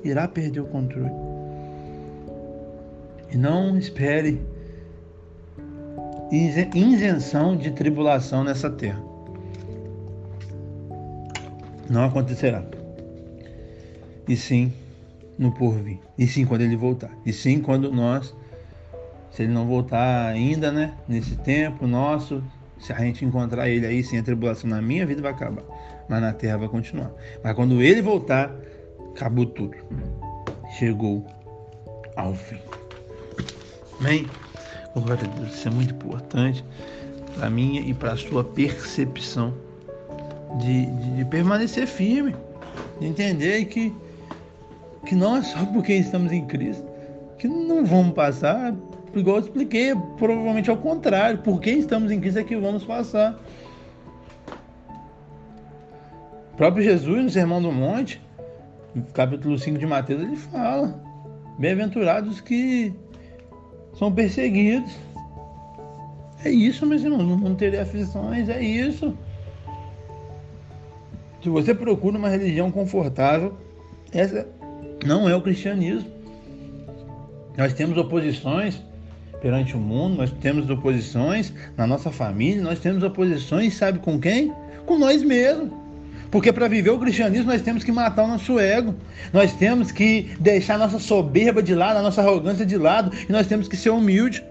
irá 0.04 0.28
perder 0.28 0.60
o 0.60 0.66
controle. 0.66 1.12
E 3.32 3.38
não 3.38 3.78
espere 3.78 4.42
isenção 6.74 7.56
de 7.56 7.72
tribulação 7.72 8.44
nessa 8.44 8.70
terra 8.70 9.05
não 11.90 12.06
acontecerá. 12.06 12.64
E 14.28 14.36
sim 14.36 14.74
no 15.38 15.52
porvir. 15.52 16.00
E 16.18 16.28
sim 16.28 16.46
quando 16.46 16.62
ele 16.62 16.76
voltar. 16.76 17.12
E 17.26 17.34
sim 17.34 17.60
quando 17.60 17.92
nós, 17.92 18.34
se 19.32 19.44
ele 19.44 19.54
não 19.54 19.68
voltar 19.68 20.28
ainda, 20.28 20.72
né? 20.72 20.94
Nesse 21.08 21.36
tempo 21.38 21.86
nosso, 21.86 22.44
se 22.80 22.92
a 22.94 23.00
gente 23.00 23.24
encontrar 23.26 23.70
ele 23.70 23.86
aí, 23.86 24.04
sem 24.04 24.20
a 24.20 24.24
tribulação 24.24 24.70
na 24.70 24.82
minha 24.82 25.06
vida 25.06 25.22
vai 25.22 25.32
acabar. 25.32 25.64
Mas 26.08 26.22
na 26.22 26.34
terra 26.34 26.58
vai 26.58 26.68
continuar. 26.68 27.12
Mas 27.44 27.54
quando 27.56 27.82
ele 27.82 28.02
voltar, 28.02 28.54
acabou 29.16 29.46
tudo. 29.46 29.76
Chegou 30.78 31.26
ao 32.16 32.34
fim. 32.34 32.60
Amém? 34.00 34.28
Glória 34.94 35.24
a 35.26 35.36
Deus, 35.36 35.54
isso 35.54 35.68
é 35.68 35.72
muito 35.72 35.94
importante 35.94 36.64
para 37.36 37.50
minha 37.50 37.82
e 37.82 37.94
para 37.94 38.14
a 38.14 38.18
sua 38.18 38.44
percepção 38.44 39.54
de, 40.58 40.86
de, 40.86 41.12
de 41.18 41.26
permanecer 41.26 41.88
firme, 41.88 42.36
de 43.00 43.08
entender 43.08 43.66
que, 43.66 43.94
que 45.06 45.16
não 45.16 45.38
é 45.38 45.44
só 45.44 45.66
porque 45.66 45.94
estamos 45.94 46.32
em 46.32 46.46
Cristo, 46.46 46.86
que 47.38 47.48
não 47.48 47.86
vamos 47.86 48.14
passar, 48.14 48.74
igual 49.14 49.38
eu 49.38 49.44
expliquei, 49.44 49.94
provavelmente 50.18 50.70
ao 50.70 50.78
contrário, 50.78 51.40
porque 51.40 51.72
estamos 51.72 52.12
em 52.12 52.20
Cristo 52.20 52.40
é 52.40 52.44
que 52.44 52.56
vamos 52.56 52.84
passar. 52.84 53.40
O 56.54 56.58
próprio 56.58 56.84
Jesus, 56.84 57.24
no 57.24 57.30
Sermão 57.30 57.62
do 57.62 57.72
Monte, 57.72 58.22
no 58.94 59.04
capítulo 59.08 59.60
5 59.60 59.78
de 59.78 59.86
Mateus, 59.86 60.22
ele 60.22 60.38
fala: 60.38 61.04
Bem-aventurados 61.60 62.40
que 62.40 62.94
são 63.98 64.12
perseguidos. 64.12 64.96
É 66.44 66.50
isso, 66.50 66.86
meus 66.86 67.04
irmãos, 67.04 67.42
não 67.42 67.56
terem 67.56 67.80
aflições, 67.80 68.48
é 68.50 68.62
isso. 68.62 69.18
Se 71.46 71.50
você 71.50 71.76
procura 71.76 72.18
uma 72.18 72.28
religião 72.28 72.72
confortável, 72.72 73.54
essa 74.12 74.48
não 75.06 75.30
é 75.30 75.36
o 75.36 75.42
cristianismo. 75.44 76.10
Nós 77.56 77.72
temos 77.72 77.96
oposições 78.00 78.82
perante 79.44 79.76
o 79.76 79.80
mundo, 79.80 80.16
nós 80.16 80.32
temos 80.32 80.68
oposições 80.72 81.54
na 81.78 81.86
nossa 81.86 82.10
família, 82.10 82.64
nós 82.64 82.80
temos 82.80 83.04
oposições, 83.04 83.76
sabe 83.76 84.00
com 84.00 84.20
quem? 84.20 84.52
Com 84.88 84.98
nós 84.98 85.22
mesmos. 85.22 85.70
Porque 86.32 86.52
para 86.52 86.68
viver 86.68 86.90
o 86.90 86.98
cristianismo 86.98 87.52
nós 87.52 87.62
temos 87.62 87.84
que 87.84 87.92
matar 87.92 88.24
o 88.24 88.28
nosso 88.28 88.60
ego, 88.60 88.96
nós 89.32 89.54
temos 89.54 89.92
que 89.92 90.36
deixar 90.40 90.74
a 90.74 90.80
nossa 90.80 90.98
soberba 90.98 91.62
de 91.62 91.76
lado, 91.76 91.98
a 91.98 92.02
nossa 92.02 92.22
arrogância 92.22 92.66
de 92.66 92.76
lado, 92.76 93.16
e 93.30 93.32
nós 93.32 93.46
temos 93.46 93.68
que 93.68 93.78
ser 93.78 93.92
humilde. 93.92 94.44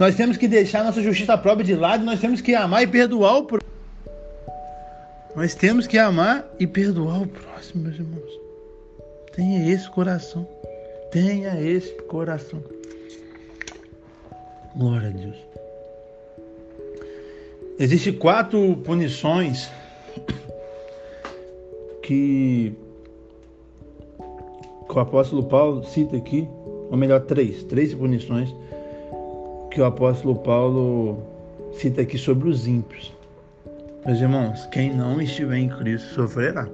Nós 0.00 0.14
temos 0.14 0.38
que 0.38 0.48
deixar 0.48 0.80
a 0.80 0.84
nossa 0.84 1.02
justiça 1.02 1.36
própria 1.36 1.66
de 1.66 1.74
lado, 1.74 2.02
nós 2.02 2.18
temos 2.18 2.40
que 2.40 2.54
amar 2.54 2.82
e 2.82 2.86
perdoar 2.86 3.36
o 3.36 3.44
próximo. 3.44 3.73
Nós 5.36 5.54
temos 5.54 5.86
que 5.86 5.98
amar 5.98 6.48
e 6.60 6.66
perdoar 6.66 7.22
o 7.22 7.26
próximo, 7.26 7.82
meus 7.82 7.96
irmãos. 7.96 8.40
Tenha 9.34 9.68
esse 9.68 9.90
coração. 9.90 10.46
Tenha 11.10 11.60
esse 11.60 11.92
coração. 12.02 12.62
Glória 14.76 15.08
a 15.08 15.10
Deus. 15.10 15.36
Existem 17.78 18.12
quatro 18.12 18.76
punições 18.84 19.68
que, 22.04 22.72
que 24.88 24.94
o 24.94 25.00
apóstolo 25.00 25.42
Paulo 25.42 25.84
cita 25.84 26.16
aqui, 26.16 26.46
ou 26.90 26.96
melhor, 26.96 27.22
três, 27.22 27.64
três 27.64 27.92
punições 27.92 28.54
que 29.72 29.80
o 29.80 29.84
apóstolo 29.84 30.36
Paulo 30.36 31.18
cita 31.72 32.02
aqui 32.02 32.16
sobre 32.16 32.48
os 32.48 32.68
ímpios. 32.68 33.12
Meus 34.06 34.20
irmãos, 34.20 34.66
quem 34.66 34.94
não 34.94 35.18
estiver 35.18 35.56
em 35.56 35.68
Cristo 35.70 36.14
sofrerá. 36.14 36.68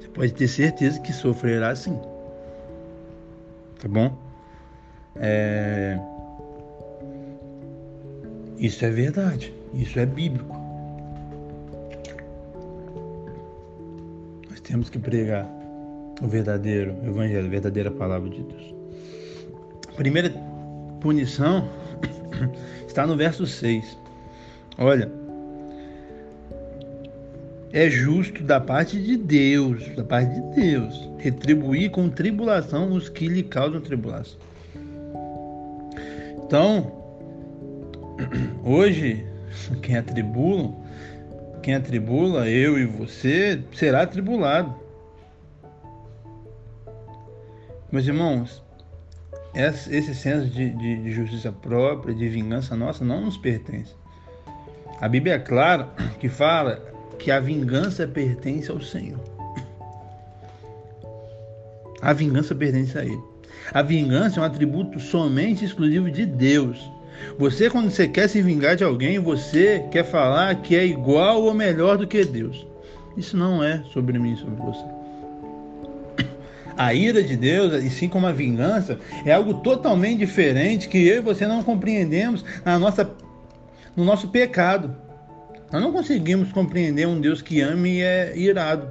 Você 0.00 0.08
pode 0.14 0.32
ter 0.32 0.48
certeza 0.48 0.98
que 1.00 1.12
sofrerá 1.12 1.76
sim. 1.76 2.00
Tá 3.78 3.86
bom? 3.86 4.16
É... 5.16 5.98
Isso 8.56 8.82
é 8.82 8.90
verdade. 8.90 9.52
Isso 9.74 10.00
é 10.00 10.06
bíblico. 10.06 10.56
Nós 14.48 14.60
temos 14.60 14.88
que 14.88 14.98
pregar 14.98 15.46
o 16.22 16.26
verdadeiro 16.26 16.96
evangelho, 17.04 17.46
a 17.46 17.50
verdadeira 17.50 17.90
palavra 17.90 18.30
de 18.30 18.42
Deus. 18.42 18.74
A 19.86 19.92
primeira 19.92 20.32
punição 20.98 21.68
está 22.88 23.06
no 23.06 23.18
verso 23.18 23.46
6. 23.46 23.98
Olha, 24.78 25.17
é 27.72 27.90
justo 27.90 28.42
da 28.42 28.60
parte 28.60 29.00
de 29.00 29.16
Deus, 29.16 29.86
da 29.94 30.04
parte 30.04 30.34
de 30.34 30.60
Deus, 30.60 31.10
retribuir 31.18 31.90
com 31.90 32.08
tribulação 32.08 32.92
os 32.92 33.08
que 33.08 33.28
lhe 33.28 33.42
causam 33.42 33.80
tribulação. 33.80 34.38
Então, 36.44 36.92
hoje, 38.64 39.26
quem 39.82 39.96
atribula, 39.96 40.74
quem 41.62 41.74
atribula, 41.74 42.48
eu 42.48 42.78
e 42.78 42.86
você, 42.86 43.62
será 43.74 44.02
atribulado. 44.02 44.74
Meus 47.92 48.06
irmãos, 48.06 48.62
esse 49.54 50.14
senso 50.14 50.46
de, 50.48 50.70
de, 50.70 51.02
de 51.02 51.10
justiça 51.10 51.52
própria, 51.52 52.14
de 52.14 52.28
vingança 52.28 52.74
nossa, 52.76 53.04
não 53.04 53.20
nos 53.22 53.36
pertence. 53.36 53.94
A 55.00 55.08
Bíblia 55.08 55.34
é 55.34 55.38
clara 55.38 55.88
que 56.18 56.28
fala 56.28 56.97
que 57.18 57.30
a 57.30 57.40
vingança 57.40 58.06
pertence 58.06 58.70
ao 58.70 58.80
Senhor. 58.80 59.18
A 62.00 62.12
vingança 62.12 62.54
pertence 62.54 62.96
a 62.96 63.04
Ele. 63.04 63.20
A 63.72 63.82
vingança 63.82 64.38
é 64.38 64.42
um 64.42 64.46
atributo 64.46 65.00
somente 65.00 65.64
exclusivo 65.64 66.10
de 66.10 66.24
Deus. 66.24 66.78
Você, 67.38 67.68
quando 67.68 67.90
você 67.90 68.06
quer 68.06 68.28
se 68.28 68.40
vingar 68.40 68.76
de 68.76 68.84
alguém, 68.84 69.18
você 69.18 69.84
quer 69.90 70.04
falar 70.04 70.62
que 70.62 70.76
é 70.76 70.86
igual 70.86 71.42
ou 71.42 71.52
melhor 71.52 71.98
do 71.98 72.06
que 72.06 72.24
Deus. 72.24 72.66
Isso 73.16 73.36
não 73.36 73.62
é 73.62 73.82
sobre 73.92 74.18
mim, 74.18 74.36
sobre 74.36 74.54
você. 74.62 74.84
A 76.76 76.94
ira 76.94 77.24
de 77.24 77.36
Deus, 77.36 77.82
e 77.82 77.90
sim 77.90 78.08
como 78.08 78.28
a 78.28 78.32
vingança, 78.32 79.00
é 79.26 79.32
algo 79.32 79.54
totalmente 79.54 80.20
diferente 80.20 80.88
que 80.88 81.08
eu 81.08 81.16
e 81.16 81.20
você 81.20 81.44
não 81.44 81.60
compreendemos 81.60 82.44
na 82.64 82.78
nossa, 82.78 83.10
no 83.96 84.04
nosso 84.04 84.28
pecado. 84.28 85.07
Nós 85.70 85.82
não 85.82 85.92
conseguimos 85.92 86.50
compreender 86.52 87.06
um 87.06 87.20
Deus 87.20 87.42
que 87.42 87.60
ama 87.60 87.88
e 87.88 88.00
é 88.00 88.36
irado. 88.36 88.88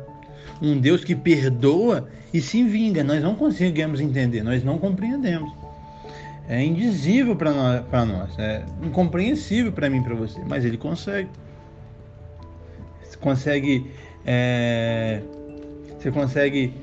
Um 0.62 0.80
Deus 0.80 1.04
que 1.04 1.16
perdoa 1.16 2.08
e 2.34 2.42
se 2.42 2.64
vinga. 2.64 3.04
Nós 3.04 3.22
não 3.22 3.36
conseguimos 3.36 4.00
entender, 4.00 4.44
nós 4.44 4.64
não 4.64 4.78
compreendemos. 4.78 5.52
É 6.48 6.64
indizível 6.64 7.36
para 7.36 8.06
nós, 8.06 8.40
é 8.40 8.64
incompreensível 8.82 9.72
para 9.72 9.90
mim 9.90 10.00
e 10.00 10.04
para 10.04 10.16
você, 10.16 10.40
mas 10.48 10.64
ele 10.64 10.78
consegue. 10.78 11.30
Você 13.04 13.18
consegue. 13.18 13.92
É, 14.26 15.22
você 15.98 16.10
consegue. 16.10 16.74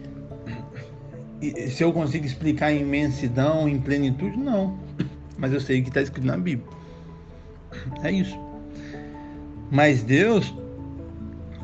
Se 1.70 1.82
eu 1.82 1.92
consigo 1.92 2.26
explicar 2.26 2.72
em 2.72 2.80
imensidão, 2.80 3.68
em 3.68 3.80
plenitude, 3.80 4.36
não. 4.36 4.78
Mas 5.38 5.52
eu 5.52 5.60
sei 5.60 5.82
que 5.82 5.88
está 5.88 6.02
escrito 6.02 6.26
na 6.26 6.36
Bíblia. 6.36 6.68
É 8.02 8.10
isso. 8.10 8.43
Mas 9.74 10.04
Deus, 10.04 10.54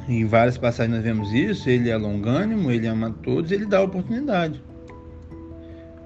em 0.08 0.24
várias 0.24 0.58
passagens 0.58 0.96
nós 0.96 1.04
vemos 1.04 1.32
isso, 1.32 1.70
ele 1.70 1.90
é 1.90 1.96
longânimo, 1.96 2.68
ele 2.68 2.88
ama 2.88 3.14
todos, 3.22 3.52
ele 3.52 3.64
dá 3.64 3.80
oportunidade. 3.80 4.60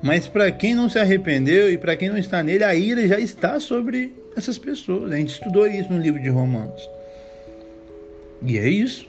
Mas 0.02 0.28
para 0.28 0.52
quem 0.52 0.74
não 0.74 0.90
se 0.90 0.98
arrependeu 0.98 1.72
e 1.72 1.78
para 1.78 1.96
quem 1.96 2.10
não 2.10 2.18
está 2.18 2.42
nele, 2.42 2.62
a 2.62 2.74
ira 2.74 3.08
já 3.08 3.18
está 3.18 3.58
sobre 3.58 4.14
essas 4.36 4.58
pessoas. 4.58 5.12
A 5.12 5.16
gente 5.16 5.32
estudou 5.32 5.66
isso 5.66 5.90
no 5.90 5.98
livro 5.98 6.20
de 6.20 6.28
Romanos. 6.28 6.86
E 8.42 8.58
é 8.58 8.68
isso. 8.68 9.08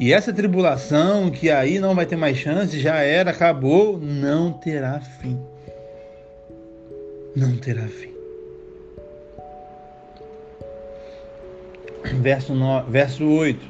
E 0.00 0.12
essa 0.12 0.32
tribulação, 0.32 1.30
que 1.30 1.50
aí 1.50 1.78
não 1.78 1.94
vai 1.94 2.04
ter 2.04 2.16
mais 2.16 2.36
chance, 2.36 2.80
já 2.80 2.96
era, 2.96 3.30
acabou, 3.30 3.96
não 3.96 4.54
terá 4.54 4.98
fim. 4.98 5.40
Não 7.36 7.56
terá 7.58 7.86
fim. 7.86 8.11
Verso, 12.20 12.54
9, 12.54 12.90
verso 12.90 13.24
8, 13.24 13.60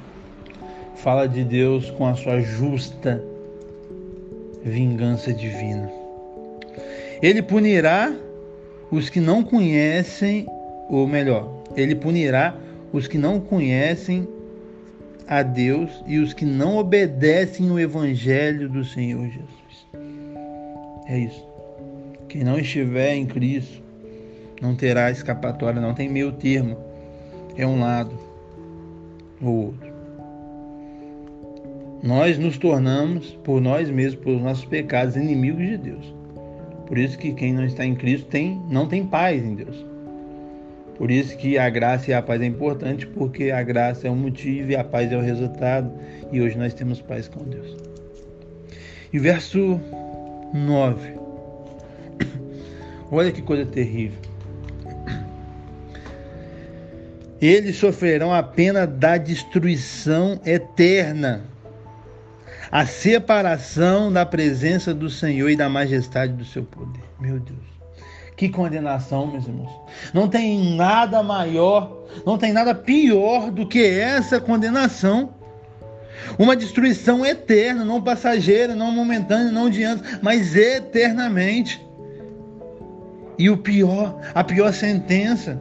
fala 0.97 1.29
de 1.29 1.45
Deus 1.45 1.90
com 1.90 2.07
a 2.07 2.14
sua 2.14 2.40
justa 2.40 3.23
vingança 4.64 5.33
divina. 5.33 5.90
Ele 7.21 7.42
punirá 7.42 8.12
os 8.90 9.09
que 9.09 9.21
não 9.21 9.42
conhecem, 9.42 10.47
ou 10.88 11.07
melhor, 11.07 11.62
ele 11.77 11.95
punirá 11.95 12.55
os 12.92 13.09
que 13.09 13.18
não 13.18 13.40
conhecem 13.40 14.29
a 15.27 15.42
Deus 15.42 15.90
e 16.07 16.18
os 16.18 16.33
que 16.33 16.45
não 16.45 16.77
obedecem 16.77 17.71
o 17.71 17.79
evangelho 17.79 18.68
do 18.68 18.85
Senhor 18.85 19.25
Jesus. 19.25 19.87
É 21.07 21.18
isso. 21.18 21.47
Quem 22.29 22.45
não 22.45 22.59
estiver 22.59 23.14
em 23.14 23.27
Cristo 23.27 23.83
não 24.61 24.75
terá 24.75 25.11
escapatória, 25.11 25.81
não 25.81 25.95
tem 25.95 26.09
meio 26.09 26.33
termo. 26.33 26.77
É 27.56 27.66
um 27.66 27.80
lado 27.80 28.18
ou 29.40 29.66
outro. 29.66 29.92
Nós 32.02 32.36
nos 32.38 32.58
tornamos, 32.58 33.30
por 33.44 33.60
nós 33.60 33.88
mesmos, 33.88 34.22
por 34.24 34.40
nossos 34.40 34.64
pecados, 34.64 35.14
inimigos 35.14 35.64
de 35.64 35.76
Deus. 35.76 36.14
Por 36.86 36.98
isso 36.98 37.16
que 37.16 37.32
quem 37.32 37.52
não 37.52 37.64
está 37.64 37.84
em 37.84 37.94
Cristo 37.94 38.26
tem, 38.26 38.60
não 38.68 38.88
tem 38.88 39.06
paz 39.06 39.44
em 39.44 39.54
Deus. 39.54 39.86
Por 40.98 41.10
isso 41.10 41.36
que 41.36 41.56
a 41.56 41.70
graça 41.70 42.10
e 42.10 42.14
a 42.14 42.20
paz 42.20 42.40
é 42.40 42.46
importante, 42.46 43.06
porque 43.06 43.50
a 43.50 43.62
graça 43.62 44.08
é 44.08 44.10
o 44.10 44.16
motivo 44.16 44.70
e 44.70 44.76
a 44.76 44.84
paz 44.84 45.10
é 45.12 45.16
o 45.16 45.20
resultado. 45.20 45.92
E 46.30 46.40
hoje 46.40 46.58
nós 46.58 46.74
temos 46.74 47.00
paz 47.00 47.28
com 47.28 47.44
Deus. 47.44 47.76
E 49.12 49.18
verso 49.18 49.80
9. 50.52 51.12
Olha 53.10 53.30
que 53.30 53.42
coisa 53.42 53.64
terrível. 53.64 54.18
Eles 57.46 57.76
sofrerão 57.76 58.33
a 58.33 58.40
pena 58.40 58.87
da 58.87 59.16
destruição 59.16 60.40
eterna, 60.46 61.42
a 62.70 62.87
separação 62.87 64.12
da 64.12 64.24
presença 64.24 64.94
do 64.94 65.11
Senhor 65.11 65.50
e 65.50 65.57
da 65.57 65.68
majestade 65.68 66.35
do 66.35 66.44
seu 66.44 66.62
poder. 66.62 67.02
Meu 67.18 67.40
Deus. 67.40 67.59
Que 68.37 68.48
condenação, 68.48 69.26
meus 69.26 69.46
irmãos. 69.46 69.72
Não 70.14 70.28
tem 70.28 70.76
nada 70.76 71.20
maior, 71.20 72.05
não 72.24 72.38
tem 72.38 72.52
nada 72.52 72.76
pior 72.76 73.50
do 73.50 73.66
que 73.66 73.85
essa 73.85 74.40
condenação. 74.40 75.35
Uma 76.38 76.55
destruição 76.55 77.26
eterna, 77.26 77.85
não 77.85 78.00
passageira, 78.00 78.76
não 78.76 78.92
momentânea, 78.92 79.50
não 79.50 79.68
de 79.68 79.83
anos, 79.83 80.02
mas 80.22 80.55
eternamente. 80.55 81.85
E 83.37 83.50
o 83.50 83.57
pior, 83.57 84.20
a 84.33 84.44
pior 84.44 84.72
sentença 84.72 85.61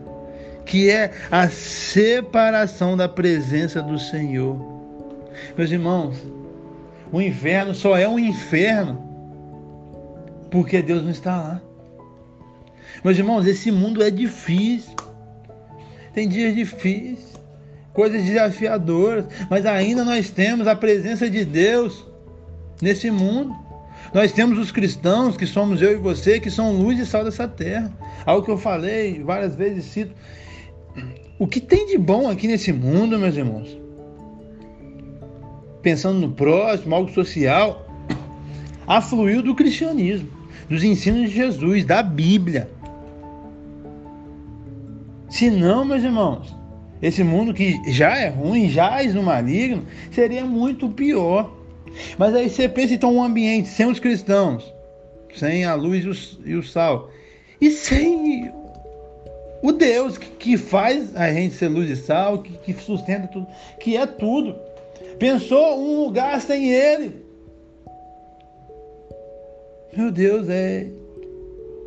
que 0.65 0.89
é 0.89 1.11
a 1.29 1.49
separação 1.49 2.95
da 2.95 3.07
presença 3.07 3.81
do 3.81 3.99
Senhor. 3.99 4.57
Meus 5.57 5.71
irmãos, 5.71 6.17
o 7.11 7.21
inferno 7.21 7.73
só 7.73 7.97
é 7.97 8.07
um 8.07 8.19
inferno 8.19 9.09
porque 10.49 10.81
Deus 10.81 11.03
não 11.03 11.11
está 11.11 11.37
lá. 11.37 11.61
Meus 13.03 13.17
irmãos, 13.17 13.47
esse 13.47 13.71
mundo 13.71 14.03
é 14.03 14.11
difícil. 14.11 14.95
Tem 16.13 16.27
dias 16.27 16.53
difíceis, 16.53 17.33
coisas 17.93 18.23
desafiadoras, 18.23 19.25
mas 19.49 19.65
ainda 19.65 20.03
nós 20.03 20.29
temos 20.29 20.67
a 20.67 20.75
presença 20.75 21.29
de 21.29 21.45
Deus 21.45 22.05
nesse 22.81 23.09
mundo. 23.09 23.55
Nós 24.13 24.33
temos 24.33 24.59
os 24.59 24.71
cristãos, 24.71 25.37
que 25.37 25.47
somos 25.47 25.81
eu 25.81 25.93
e 25.93 25.95
você, 25.95 26.37
que 26.37 26.51
são 26.51 26.73
luz 26.73 26.99
e 26.99 27.05
sal 27.05 27.23
dessa 27.23 27.47
terra. 27.47 27.89
Algo 28.25 28.43
que 28.43 28.51
eu 28.51 28.57
falei 28.57 29.23
várias 29.23 29.55
vezes, 29.55 29.85
cito. 29.85 30.13
O 31.39 31.47
que 31.47 31.59
tem 31.59 31.87
de 31.87 31.97
bom 31.97 32.29
aqui 32.29 32.47
nesse 32.47 32.71
mundo, 32.71 33.17
meus 33.17 33.35
irmãos? 33.35 33.75
Pensando 35.81 36.19
no 36.19 36.31
próximo, 36.31 36.93
algo 36.93 37.11
social, 37.11 37.87
afluiu 38.85 39.41
do 39.41 39.55
cristianismo, 39.55 40.29
dos 40.69 40.83
ensinos 40.83 41.29
de 41.29 41.35
Jesus, 41.35 41.83
da 41.83 42.03
Bíblia. 42.03 42.69
Se 45.29 45.49
não, 45.49 45.83
meus 45.83 46.03
irmãos, 46.03 46.55
esse 47.01 47.23
mundo 47.23 47.53
que 47.53 47.81
já 47.91 48.15
é 48.17 48.29
ruim, 48.29 48.69
jaz 48.69 49.15
no 49.15 49.23
maligno, 49.23 49.83
seria 50.11 50.45
muito 50.45 50.89
pior. 50.89 51.51
Mas 52.17 52.35
aí 52.35 52.49
você 52.49 52.69
pensa 52.69 52.93
então 52.93 53.15
um 53.15 53.23
ambiente 53.23 53.67
sem 53.67 53.87
os 53.87 53.99
cristãos, 53.99 54.71
sem 55.33 55.65
a 55.65 55.73
luz 55.73 56.37
e 56.45 56.53
o 56.53 56.61
sal, 56.61 57.09
e 57.59 57.71
sem 57.71 58.51
o 59.61 59.71
Deus 59.71 60.17
que 60.17 60.57
faz 60.57 61.15
a 61.15 61.31
gente 61.31 61.55
ser 61.55 61.67
luz 61.67 61.89
e 61.89 61.95
sal, 61.95 62.41
que, 62.41 62.57
que 62.57 62.73
sustenta 62.73 63.27
tudo, 63.27 63.47
que 63.79 63.95
é 63.95 64.05
tudo. 64.05 64.55
Pensou 65.19 65.79
um 65.79 66.05
lugar 66.05 66.41
sem 66.41 66.71
Ele. 66.71 67.25
Meu 69.95 70.11
Deus, 70.11 70.49
é 70.49 70.87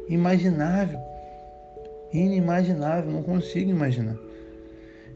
imaginável. 0.08 1.00
Inimaginável, 2.12 3.10
não 3.10 3.22
consigo 3.22 3.70
imaginar. 3.70 4.16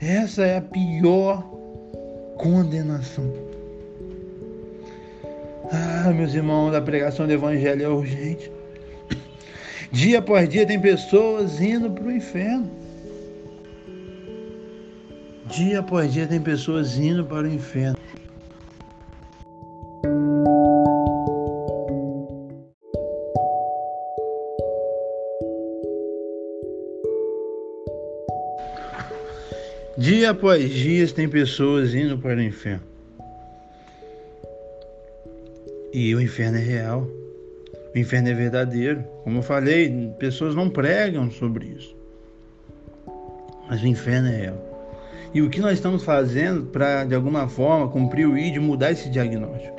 Essa 0.00 0.46
é 0.46 0.56
a 0.56 0.62
pior 0.62 1.42
condenação. 2.36 3.32
Ah, 5.70 6.10
meus 6.10 6.34
irmãos, 6.34 6.74
a 6.74 6.80
pregação 6.80 7.26
do 7.26 7.32
Evangelho 7.32 7.84
é 7.84 7.88
urgente. 7.88 8.50
Dia 9.90 10.18
após 10.18 10.48
dia 10.48 10.66
tem 10.66 10.78
pessoas 10.78 11.60
indo 11.60 11.90
para 11.90 12.04
o 12.04 12.12
inferno. 12.12 12.70
Dia 15.46 15.80
após 15.80 16.12
dia 16.12 16.26
tem 16.26 16.40
pessoas 16.40 16.98
indo 16.98 17.24
para 17.24 17.46
o 17.46 17.50
inferno. 17.50 17.96
Dia 29.96 30.30
após 30.30 30.70
dia 30.70 31.08
tem 31.08 31.28
pessoas 31.28 31.94
indo 31.94 32.18
para 32.18 32.36
o 32.36 32.42
inferno. 32.42 32.86
E 35.94 36.14
o 36.14 36.20
inferno 36.20 36.58
é 36.58 36.60
real. 36.60 37.17
O 37.98 38.00
inferno 38.00 38.28
é 38.28 38.34
verdadeiro. 38.34 39.04
Como 39.24 39.38
eu 39.38 39.42
falei, 39.42 40.12
pessoas 40.20 40.54
não 40.54 40.70
pregam 40.70 41.28
sobre 41.32 41.66
isso. 41.66 41.96
Mas 43.68 43.82
o 43.82 43.88
inferno 43.88 44.28
é 44.28 44.36
real. 44.36 45.30
E 45.34 45.42
o 45.42 45.50
que 45.50 45.60
nós 45.60 45.72
estamos 45.72 46.04
fazendo 46.04 46.66
para, 46.66 47.02
de 47.02 47.16
alguma 47.16 47.48
forma, 47.48 47.88
cumprir 47.88 48.28
o 48.28 48.38
ID, 48.38 48.58
mudar 48.58 48.92
esse 48.92 49.10
diagnóstico? 49.10 49.76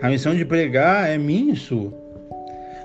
A 0.00 0.08
missão 0.08 0.34
de 0.34 0.46
pregar 0.46 1.10
é 1.10 1.18
minha 1.18 1.52
e 1.52 1.56
sua. 1.56 1.92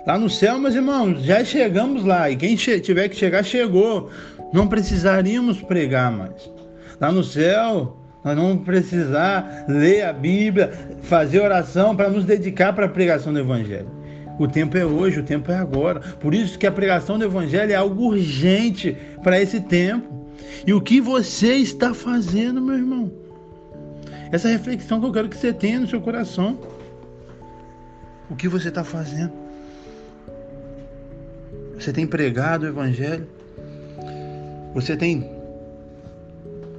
Lá 0.06 0.20
no 0.20 0.30
céu, 0.30 0.60
meus 0.60 0.76
irmãos, 0.76 1.24
já 1.24 1.46
chegamos 1.46 2.04
lá. 2.04 2.30
E 2.30 2.36
quem 2.36 2.58
tiver 2.58 3.08
que 3.08 3.16
chegar, 3.16 3.46
chegou. 3.46 4.10
Não 4.52 4.68
precisaríamos 4.68 5.62
pregar 5.62 6.12
mais. 6.12 6.52
Lá 7.00 7.10
no 7.10 7.24
céu, 7.24 7.98
nós 8.22 8.36
não 8.36 8.50
vamos 8.50 8.66
precisar 8.66 9.64
ler 9.70 10.04
a 10.04 10.12
Bíblia, 10.12 10.74
fazer 11.04 11.40
oração 11.40 11.96
para 11.96 12.10
nos 12.10 12.26
dedicar 12.26 12.74
para 12.74 12.88
a 12.88 12.90
pregação 12.90 13.32
do 13.32 13.40
Evangelho. 13.40 14.01
O 14.42 14.48
tempo 14.48 14.76
é 14.76 14.84
hoje, 14.84 15.20
o 15.20 15.24
tempo 15.24 15.52
é 15.52 15.56
agora. 15.56 16.00
Por 16.00 16.34
isso 16.34 16.58
que 16.58 16.66
a 16.66 16.72
pregação 16.72 17.20
do 17.20 17.26
Evangelho 17.26 17.72
é 17.72 17.76
algo 17.76 18.06
urgente 18.06 18.98
para 19.22 19.40
esse 19.40 19.62
tempo. 19.62 20.26
E 20.66 20.74
o 20.74 20.82
que 20.82 21.00
você 21.00 21.58
está 21.58 21.94
fazendo, 21.94 22.60
meu 22.60 22.76
irmão? 22.76 23.12
Essa 24.32 24.50
reflexão 24.50 25.00
que 25.00 25.06
eu 25.06 25.12
quero 25.12 25.30
que 25.30 25.38
você 25.38 25.54
tenha 25.54 25.80
no 25.80 25.88
seu 25.88 26.02
coração. 26.02 26.58
O 28.32 28.36
que 28.36 28.48
você 28.48 28.70
está 28.70 28.84
fazendo? 28.84 29.32
Você 31.76 31.94
tem 31.94 32.08
pregado 32.08 32.66
o 32.66 32.70
Evangelho? 32.70 33.28
Você 34.74 34.98
tem 34.98 35.30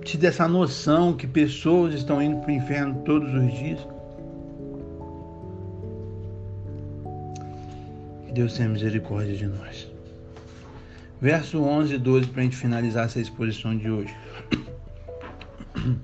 tido 0.02 0.24
essa 0.24 0.48
noção 0.48 1.16
que 1.16 1.28
pessoas 1.28 1.94
estão 1.94 2.20
indo 2.20 2.38
para 2.38 2.48
o 2.48 2.54
inferno 2.54 3.02
todos 3.04 3.32
os 3.32 3.54
dias? 3.54 3.91
Deus 8.32 8.54
tenha 8.54 8.68
misericórdia 8.68 9.36
de 9.36 9.46
nós. 9.46 9.86
Verso 11.20 11.62
11 11.62 11.94
e 11.94 11.98
12 11.98 12.28
para 12.28 12.40
a 12.40 12.44
gente 12.44 12.56
finalizar 12.56 13.04
essa 13.04 13.20
exposição 13.20 13.76
de 13.76 13.90
hoje. 13.90 14.14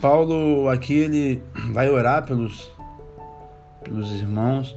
Paulo 0.00 0.68
aqui 0.68 0.94
ele 0.94 1.42
vai 1.72 1.90
orar 1.90 2.24
pelos, 2.24 2.70
pelos 3.82 4.12
irmãos 4.12 4.76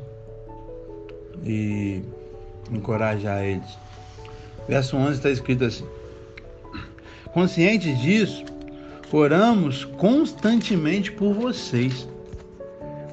e 1.45 2.01
encorajar 2.71 3.43
eles. 3.43 3.77
Verso 4.67 4.97
11 4.97 5.13
está 5.13 5.29
escrito 5.29 5.65
assim: 5.65 5.85
Conscientes 7.31 7.99
disso, 8.01 8.43
oramos 9.11 9.85
constantemente 9.85 11.11
por 11.11 11.33
vocês, 11.33 12.07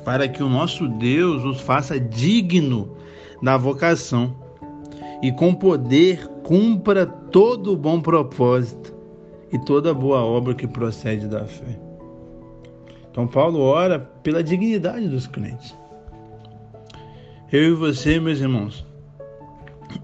para 0.07 0.29
que 0.29 0.41
o 0.41 0.49
nosso 0.49 0.87
Deus 0.87 1.43
os 1.43 1.61
faça 1.61 1.99
digno 1.99 2.97
da 3.43 3.57
vocação 3.57 4.37
e 5.21 5.33
com 5.33 5.53
poder 5.53 6.29
cumpra 6.45 7.05
todo 7.05 7.73
o 7.73 7.77
bom 7.77 8.01
propósito 8.01 8.95
e 9.53 9.59
toda 9.59 9.93
boa 9.93 10.21
obra 10.21 10.55
que 10.55 10.69
procede 10.69 11.27
da 11.27 11.45
fé. 11.45 11.77
Então, 13.11 13.27
Paulo 13.27 13.59
ora 13.59 13.99
pela 13.99 14.45
dignidade 14.45 15.09
dos 15.09 15.27
crentes. 15.27 15.77
Eu 17.51 17.65
e 17.65 17.73
você, 17.73 18.21
meus 18.21 18.39
irmãos, 18.39 18.87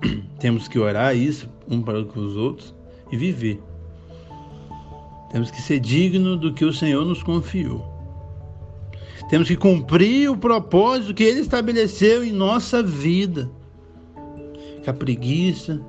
temos 0.41 0.67
que 0.67 0.81
orar 0.81 1.17
isso 1.17 1.49
um 1.71 1.81
para 1.81 2.01
os 2.01 2.37
outros 2.37 2.75
e 3.13 3.17
viver. 3.17 3.63
Temos 5.31 5.49
que 5.53 5.63
ser 5.63 5.79
digno 5.79 6.37
do 6.37 6.53
que 6.53 6.65
o 6.65 6.73
Senhor 6.73 7.05
nos 7.05 7.23
confiou. 7.23 7.92
Temos 9.33 9.49
que 9.49 9.57
cumprir 9.57 10.31
o 10.31 10.37
propósito 10.37 11.15
que 11.15 11.25
Ele 11.25 11.41
estabeleceu 11.41 12.23
em 12.23 12.31
nossa 12.31 12.83
vida 12.83 13.51
que 14.83 14.91
a 14.91 14.93
preguiça, 14.93 15.81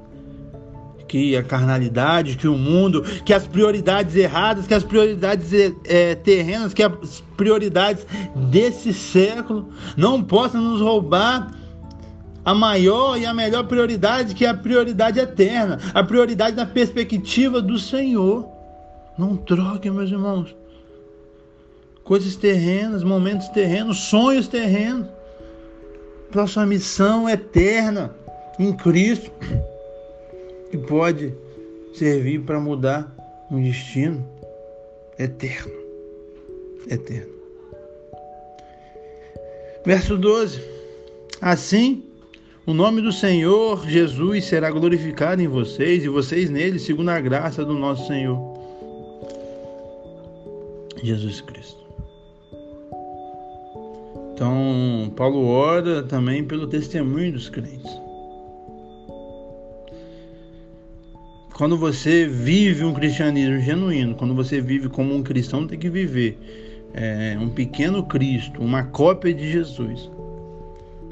que 1.10 1.36
a 1.36 1.44
carnalidade, 1.44 2.38
que 2.38 2.48
o 2.48 2.58
mundo, 2.58 3.04
que 3.26 3.34
as 3.34 3.46
prioridades 3.46 4.16
erradas, 4.16 4.66
que 4.66 4.74
as 4.74 4.86
prioridades 4.86 5.52
é, 5.84 6.16
terrenas, 6.16 6.74
que 6.74 6.82
as 6.82 7.22
prioridades 7.36 8.08
desse 8.50 8.94
século 8.94 9.68
não 9.98 10.24
possam 10.24 10.62
nos 10.62 10.80
roubar 10.80 11.54
a 12.46 12.56
maior 12.56 13.20
e 13.20 13.26
a 13.26 13.34
melhor 13.34 13.68
prioridade, 13.68 14.36
que 14.36 14.46
é 14.46 14.50
a 14.52 14.54
prioridade 14.54 15.20
eterna, 15.20 15.80
a 15.94 16.02
prioridade 16.02 16.56
na 16.56 16.66
perspectiva 16.66 17.62
do 17.62 17.78
Senhor. 17.78 18.48
Não 19.18 19.36
troque, 19.36 19.90
meus 19.90 20.10
irmãos. 20.10 20.63
Coisas 22.04 22.36
terrenas, 22.36 23.04
momentos 23.04 23.48
terrenos, 23.50 23.98
sonhos 24.00 24.48
terrenos, 24.48 25.08
para 26.32 26.48
sua 26.48 26.66
missão 26.66 27.30
eterna 27.30 28.14
em 28.60 28.74
Cristo 28.74 29.32
que 30.72 30.78
pode 30.78 31.34
servir 31.94 32.42
para 32.42 32.60
mudar 32.60 33.16
um 33.52 33.62
destino 33.62 34.28
eterno. 35.20 35.72
Eterno. 36.90 37.32
Verso 39.86 40.18
12. 40.18 40.62
Assim, 41.40 42.04
o 42.66 42.74
nome 42.74 43.02
do 43.02 43.12
Senhor 43.12 43.88
Jesus 43.88 44.46
será 44.46 44.72
glorificado 44.72 45.42
em 45.42 45.48
vocês 45.48 46.04
e 46.04 46.08
vocês 46.08 46.50
nele, 46.50 46.80
segundo 46.80 47.10
a 47.10 47.20
graça 47.20 47.64
do 47.64 47.74
nosso 47.74 48.08
Senhor 48.08 48.40
Jesus 51.04 51.42
Cristo. 51.42 51.83
Então, 54.34 55.14
Paulo 55.16 55.46
ora 55.46 56.02
também 56.04 56.44
pelo 56.44 56.68
testemunho 56.68 57.34
dos 57.34 57.50
crentes. 57.50 57.92
Quando 61.54 61.78
você 61.78 62.28
vive 62.28 62.84
um 62.84 62.94
cristianismo 62.94 63.60
genuíno, 63.60 64.16
quando 64.16 64.34
você 64.34 64.60
vive 64.60 64.90
como 64.90 65.16
um 65.16 65.22
cristão, 65.22 65.68
tem 65.68 65.78
que 65.78 65.90
viver 65.90 66.38
é, 66.94 67.38
um 67.40 67.50
pequeno 67.50 68.04
Cristo, 68.04 68.60
uma 68.60 68.84
cópia 68.84 69.34
de 69.34 69.52
Jesus. 69.52 70.10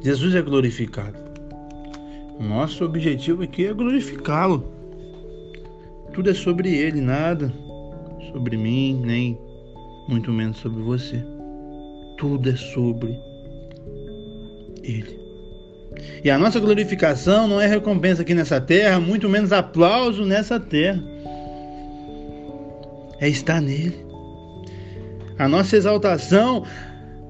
Jesus 0.03 0.33
é 0.33 0.41
glorificado. 0.41 1.17
Nosso 2.39 2.83
objetivo 2.83 3.43
aqui 3.43 3.67
é 3.67 3.73
glorificá-lo. 3.73 4.65
Tudo 6.11 6.31
é 6.31 6.33
sobre 6.33 6.75
Ele, 6.75 6.99
nada 6.99 7.53
sobre 8.31 8.57
mim, 8.57 8.99
nem 9.03 9.37
muito 10.07 10.31
menos 10.31 10.57
sobre 10.57 10.81
você. 10.81 11.23
Tudo 12.21 12.51
é 12.51 12.55
sobre 12.55 13.19
Ele. 14.83 15.19
E 16.23 16.29
a 16.29 16.37
nossa 16.37 16.59
glorificação 16.59 17.47
não 17.47 17.59
é 17.59 17.65
recompensa 17.65 18.21
aqui 18.21 18.35
nessa 18.35 18.61
terra, 18.61 18.99
muito 18.99 19.27
menos 19.27 19.51
aplauso 19.51 20.23
nessa 20.23 20.59
terra. 20.59 21.03
É 23.19 23.27
estar 23.27 23.59
nele. 23.59 24.05
A 25.39 25.47
nossa 25.47 25.75
exaltação, 25.75 26.63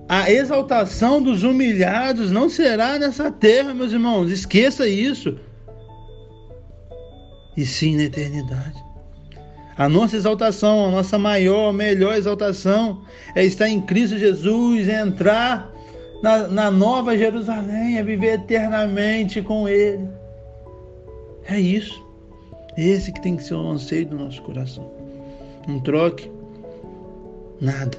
a 0.10 0.30
exaltação 0.30 1.24
dos 1.24 1.44
humilhados 1.44 2.30
não 2.30 2.50
será 2.50 3.00
nessa 3.00 3.32
terra, 3.32 3.74
meus 3.74 3.94
irmãos. 3.94 4.30
Esqueça 4.30 4.86
isso. 4.86 5.40
E 7.56 7.66
sim 7.66 7.96
na 7.96 8.04
eternidade. 8.04 8.91
A 9.78 9.88
nossa 9.88 10.16
exaltação, 10.16 10.86
a 10.88 10.92
nossa 10.92 11.18
maior, 11.18 11.72
melhor 11.72 12.16
exaltação 12.16 13.02
é 13.36 13.46
estar 13.46 13.70
em 13.70 13.82
Cristo 13.82 14.18
Jesus, 14.18 14.88
é 14.88 15.02
entrar 15.02 15.72
na, 16.22 16.48
na 16.48 16.72
nova 16.72 17.18
Jerusalém, 17.18 17.98
é 17.98 18.04
viver 18.04 18.34
eternamente 18.34 19.42
com 19.42 19.68
Ele. 19.68 20.08
É 21.46 21.60
isso. 21.60 22.06
Esse 22.78 23.12
que 23.12 23.22
tem 23.22 23.36
que 23.36 23.44
ser 23.44 23.56
o 23.56 23.72
anseio 23.72 24.06
do 24.06 24.18
nosso 24.18 24.42
coração. 24.42 24.90
Não 25.68 25.80
troque 25.80 26.30
nada 27.60 27.98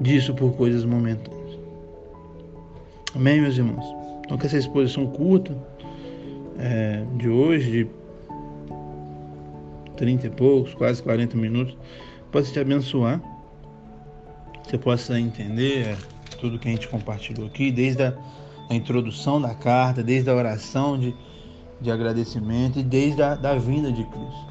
disso 0.00 0.34
por 0.34 0.52
coisas 0.54 0.84
momentâneas. 0.84 1.58
Amém, 3.14 3.40
meus 3.40 3.56
irmãos? 3.56 3.84
Então, 4.24 4.36
que 4.36 4.46
essa 4.46 4.58
exposição 4.58 5.06
curta 5.06 5.56
é, 6.58 7.02
de 7.16 7.28
hoje, 7.28 7.70
de 7.70 7.97
30 9.98 10.28
e 10.28 10.30
poucos, 10.30 10.72
quase 10.74 11.02
40 11.02 11.36
minutos, 11.36 11.76
possa 12.32 12.52
te 12.52 12.60
abençoar. 12.60 13.20
Você 14.64 14.78
possa 14.78 15.18
entender 15.18 15.88
é, 15.88 15.96
tudo 16.40 16.58
que 16.58 16.68
a 16.68 16.70
gente 16.70 16.88
compartilhou 16.88 17.46
aqui, 17.46 17.70
desde 17.70 18.04
a, 18.04 18.14
a 18.70 18.74
introdução 18.74 19.40
da 19.40 19.54
carta, 19.54 20.02
desde 20.02 20.30
a 20.30 20.34
oração 20.34 20.98
de, 20.98 21.14
de 21.80 21.90
agradecimento 21.90 22.78
e 22.78 22.82
desde 22.82 23.22
a 23.22 23.34
da 23.34 23.56
vinda 23.56 23.90
de 23.90 24.04
Cristo. 24.04 24.48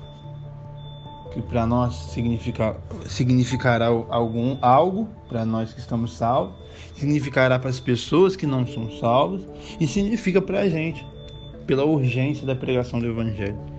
Que 1.33 1.41
para 1.41 1.65
nós 1.65 1.95
significa, 2.11 2.75
significará 3.05 3.87
algum, 3.87 4.57
algo, 4.61 5.07
para 5.29 5.45
nós 5.45 5.73
que 5.73 5.79
estamos 5.79 6.13
salvos, 6.13 6.55
significará 6.95 7.59
para 7.59 7.69
as 7.69 7.79
pessoas 7.79 8.35
que 8.35 8.47
não 8.47 8.65
são 8.65 8.89
salvas 8.99 9.41
e 9.79 9.87
significa 9.87 10.41
para 10.41 10.61
a 10.61 10.69
gente, 10.69 11.05
pela 11.67 11.85
urgência 11.85 12.45
da 12.45 12.55
pregação 12.55 12.99
do 12.99 13.05
Evangelho, 13.05 13.76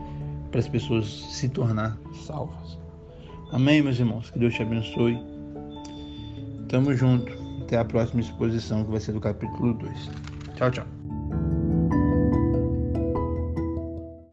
para 0.50 0.60
as 0.60 0.68
pessoas 0.68 1.06
se 1.06 1.48
tornar 1.48 1.98
salvas. 2.26 2.78
Amém, 3.52 3.82
meus 3.82 3.98
irmãos? 3.98 4.30
Que 4.30 4.38
Deus 4.38 4.54
te 4.54 4.62
abençoe. 4.62 5.18
Tamo 6.68 6.94
junto. 6.94 7.32
Até 7.62 7.78
a 7.78 7.84
próxima 7.84 8.20
exposição, 8.20 8.84
que 8.84 8.90
vai 8.90 9.00
ser 9.00 9.12
do 9.12 9.20
capítulo 9.20 9.74
2. 9.74 10.10
Tchau, 10.56 10.70
tchau. 10.70 10.97